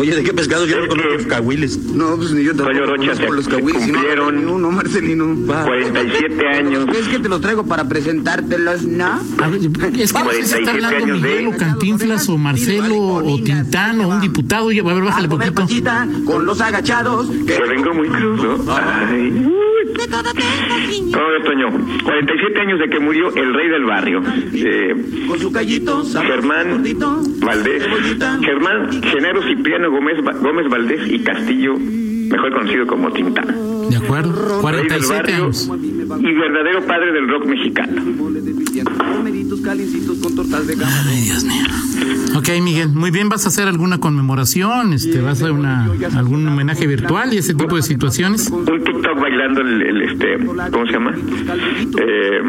Oye, 0.00 0.16
¿de 0.16 0.22
qué 0.22 0.32
pescado? 0.32 0.66
No 0.66 0.88
conozco 0.88 1.10
que- 1.10 1.16
los 1.18 1.26
cahuiles. 1.26 1.76
No, 1.78 2.16
pues 2.16 2.30
ni 2.32 2.42
yo 2.42 2.56
tampoco 2.56 3.14
se- 3.14 3.28
los 3.28 3.48
cahuiles 3.48 3.86
y 3.86 3.90
no 3.92 3.98
cumplieron- 3.98 4.28
agarré 4.28 4.46
ni 4.46 4.50
uno, 4.52 4.70
Marcelino. 4.70 5.36
47 5.46 6.48
años. 6.48 6.86
Es 6.96 7.08
que 7.08 7.18
te 7.18 7.28
los 7.28 7.40
traigo 7.42 7.64
para 7.66 7.86
presentártelos, 7.86 8.84
¿no? 8.84 9.20
A 9.38 9.48
ver, 9.48 9.60
es 9.60 9.68
que 9.68 9.78
no 9.78 9.90
sé 9.90 9.92
si 9.96 10.02
está 10.02 10.22
47 10.22 10.70
hablando 10.70 11.06
Miguel 11.14 11.46
o 11.48 11.56
Cantinflas 11.56 12.28
o 12.30 12.38
Marcelo 12.38 12.98
o 12.98 13.42
Tintán 13.42 14.00
o 14.00 14.08
un 14.08 14.20
diputado. 14.22 14.66
Oye, 14.66 14.80
a 14.80 14.84
ver, 14.84 15.02
bájale 15.02 15.28
poquito. 15.28 15.90
con 16.24 16.46
los 16.46 16.60
agachados. 16.62 17.28
Que... 17.28 17.56
Que 17.56 17.62
vengo 17.68 17.92
muy 17.92 18.08
crudo. 18.08 18.64
Ay. 18.68 19.52
¿Cómo 20.08 21.28
ves, 21.28 21.44
Toño? 21.44 21.68
47 22.04 22.60
años 22.60 22.78
de 22.80 22.88
que 22.88 22.98
murió 23.00 23.34
el 23.34 23.54
rey 23.54 23.68
del 23.68 23.84
barrio. 23.84 24.22
Eh, 24.54 24.94
Con 25.28 25.38
su 25.38 25.52
callito, 25.52 26.04
sabroso, 26.04 26.34
Germán 26.34 26.82
Valdés. 27.40 27.84
Germán 28.42 29.02
Genaro 29.02 29.42
Cipriano 29.42 29.90
Gómez, 29.90 30.16
Gómez 30.40 30.66
Valdés 30.70 31.00
y 31.10 31.18
Castillo, 31.20 31.74
mejor 32.30 32.52
conocido 32.52 32.86
como 32.86 33.10
Tintán. 33.12 33.46
De 33.90 33.96
acuerdo. 33.96 34.32
Rey 34.70 34.88
del 34.88 35.00
47 35.00 35.14
barrio 35.14 35.44
años. 35.44 35.70
y 36.20 36.32
verdadero 36.32 36.86
padre 36.86 37.12
del 37.12 37.28
rock 37.28 37.46
mexicano. 37.46 38.02
Ay, 41.06 41.20
Dios 41.22 41.44
mío. 41.44 41.64
Ok, 42.36 42.48
Miguel, 42.62 42.90
muy 42.90 43.10
bien, 43.10 43.28
¿vas 43.28 43.44
a 43.44 43.48
hacer 43.48 43.66
alguna 43.68 43.98
conmoración? 43.98 44.92
Este, 44.92 45.20
¿Vas 45.20 45.28
a 45.28 45.32
hacer 45.32 45.52
una, 45.52 45.88
algún 46.16 46.46
homenaje 46.46 46.86
virtual 46.86 47.34
y 47.34 47.38
ese 47.38 47.54
tipo 47.54 47.76
de 47.76 47.82
situaciones? 47.82 48.48
Un 48.50 48.64
TikTok 48.64 49.20
bailando 49.20 49.60
el, 49.60 49.82
el, 49.82 50.02
este, 50.02 50.38
¿cómo 50.70 50.86
se 50.86 50.92
llama? 50.92 51.14
Eh, 51.98 52.40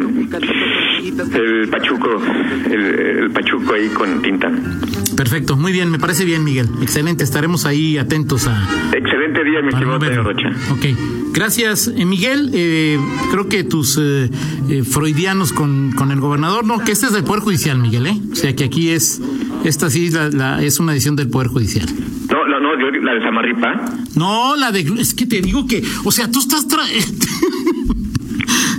el 1.33 1.67
pachuco, 1.69 2.21
el, 2.69 2.81
el 3.23 3.31
pachuco 3.31 3.73
ahí 3.73 3.89
con 3.89 4.21
Tintán. 4.21 4.79
Perfecto, 5.15 5.57
muy 5.57 5.71
bien, 5.71 5.89
me 5.91 5.99
parece 5.99 6.25
bien, 6.25 6.43
Miguel. 6.43 6.67
Excelente, 6.81 7.23
estaremos 7.23 7.65
ahí 7.65 7.97
atentos 7.97 8.47
a, 8.47 8.67
Excelente 8.93 9.43
día, 9.43 9.61
mi 9.61 9.70
estimado. 9.71 10.23
Rocha. 10.23 10.49
Ok, 10.71 10.85
gracias, 11.33 11.87
eh, 11.95 12.05
Miguel. 12.05 12.51
Eh, 12.53 12.99
creo 13.31 13.47
que 13.49 13.63
tus 13.63 13.97
eh, 14.01 14.29
eh, 14.69 14.83
freudianos 14.83 15.51
con, 15.53 15.91
con 15.93 16.11
el 16.11 16.19
gobernador, 16.19 16.65
no, 16.65 16.79
que 16.79 16.91
este 16.91 17.07
es 17.07 17.13
del 17.13 17.23
Poder 17.23 17.41
Judicial, 17.41 17.77
Miguel, 17.79 18.07
¿eh? 18.07 18.19
O 18.31 18.35
sea 18.35 18.55
que 18.55 18.63
aquí 18.65 18.89
es, 18.89 19.21
esta 19.63 19.89
sí 19.89 20.09
la, 20.09 20.29
la- 20.29 20.63
es 20.63 20.79
una 20.79 20.91
decisión 20.93 21.15
del 21.15 21.29
Poder 21.29 21.47
Judicial. 21.49 21.87
No, 22.29 22.47
no, 22.47 22.59
no, 22.59 22.79
yo, 22.79 23.01
la 23.01 23.13
de 23.13 23.21
Samarripa. 23.21 23.85
No, 24.15 24.55
la 24.55 24.71
de, 24.71 24.81
es 24.99 25.13
que 25.13 25.25
te 25.25 25.41
digo 25.41 25.67
que, 25.67 25.83
o 26.03 26.11
sea, 26.11 26.29
tú 26.31 26.39
estás 26.39 26.67
tra... 26.67 26.81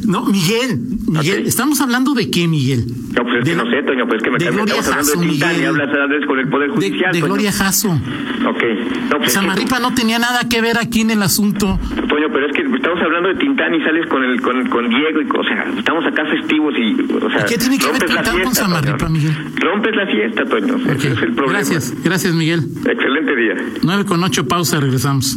No, 0.06 0.24
Miguel, 0.26 0.78
Miguel, 1.06 1.40
Ok. 1.42 1.46
estamos 1.48 1.80
hablando 1.80 2.14
de 2.14 2.30
qué, 2.30 2.48
Miguel? 2.48 2.84
No, 3.14 3.22
pues 3.24 3.38
es 3.38 3.44
De- 3.44 3.50
que 3.52 3.56
no 3.56 3.70
sé, 3.70 3.82
Toño, 3.82 4.06
pues 4.06 4.16
es 4.18 4.22
que 4.22 4.30
me 4.30 4.38
de 4.38 4.44
estamos 4.46 4.66
Gloria 4.66 4.74
hablando 4.82 5.04
Jasso, 5.12 5.20
de 5.20 5.26
Tintán 5.28 5.60
y 5.60 5.64
hablas 5.64 5.88
antes 5.94 6.26
con 6.26 6.38
el 6.38 6.48
Poder 6.48 6.68
De, 6.70 6.74
Judicial. 6.74 7.12
de 7.12 7.20
Toño. 7.20 7.32
Gloria 7.34 7.52
Jasso. 7.52 7.90
Ok. 7.90 8.62
No, 9.10 9.18
pues 9.18 9.32
Samarripa 9.32 9.78
no 9.80 9.94
tenía 9.94 10.18
nada 10.18 10.48
que 10.48 10.60
ver 10.60 10.78
aquí 10.78 11.02
en 11.02 11.10
el 11.10 11.22
asunto. 11.22 11.78
Toño, 12.08 12.26
pero 12.32 12.46
es 12.46 12.52
que 12.56 12.62
estamos 12.62 13.00
hablando 13.02 13.28
de 13.28 13.34
Tintán 13.36 13.74
y 13.74 13.80
sales 13.82 14.06
con 14.08 14.22
el 14.24 14.40
con, 14.40 14.68
con 14.68 14.88
Diego 14.88 15.20
y 15.22 15.26
o 15.38 15.44
sea, 15.44 15.64
estamos 15.78 16.04
acá 16.06 16.24
festivos 16.26 16.74
y 16.76 16.94
o 17.14 17.30
sea, 17.30 17.42
¿Y 17.46 17.48
qué 17.48 17.58
tiene 17.58 17.78
que 17.78 17.86
ver 17.92 18.04
Tintán 18.04 18.42
con 18.42 18.54
Samarripa. 18.54 19.08
Miguel? 19.08 19.32
Rompes 19.56 19.94
la 19.96 20.06
fiesta, 20.06 20.44
Toño. 20.46 20.74
Ok, 20.76 20.86
Ese 20.96 21.12
es 21.12 21.22
el 21.22 21.32
problema. 21.34 21.52
Gracias, 21.58 21.94
gracias, 22.02 22.34
Miguel. 22.34 22.60
Excelente 22.84 23.36
día. 23.36 23.54
9 23.82 24.04
con 24.04 24.22
8, 24.24 24.46
pausa, 24.48 24.80
regresamos. 24.80 25.36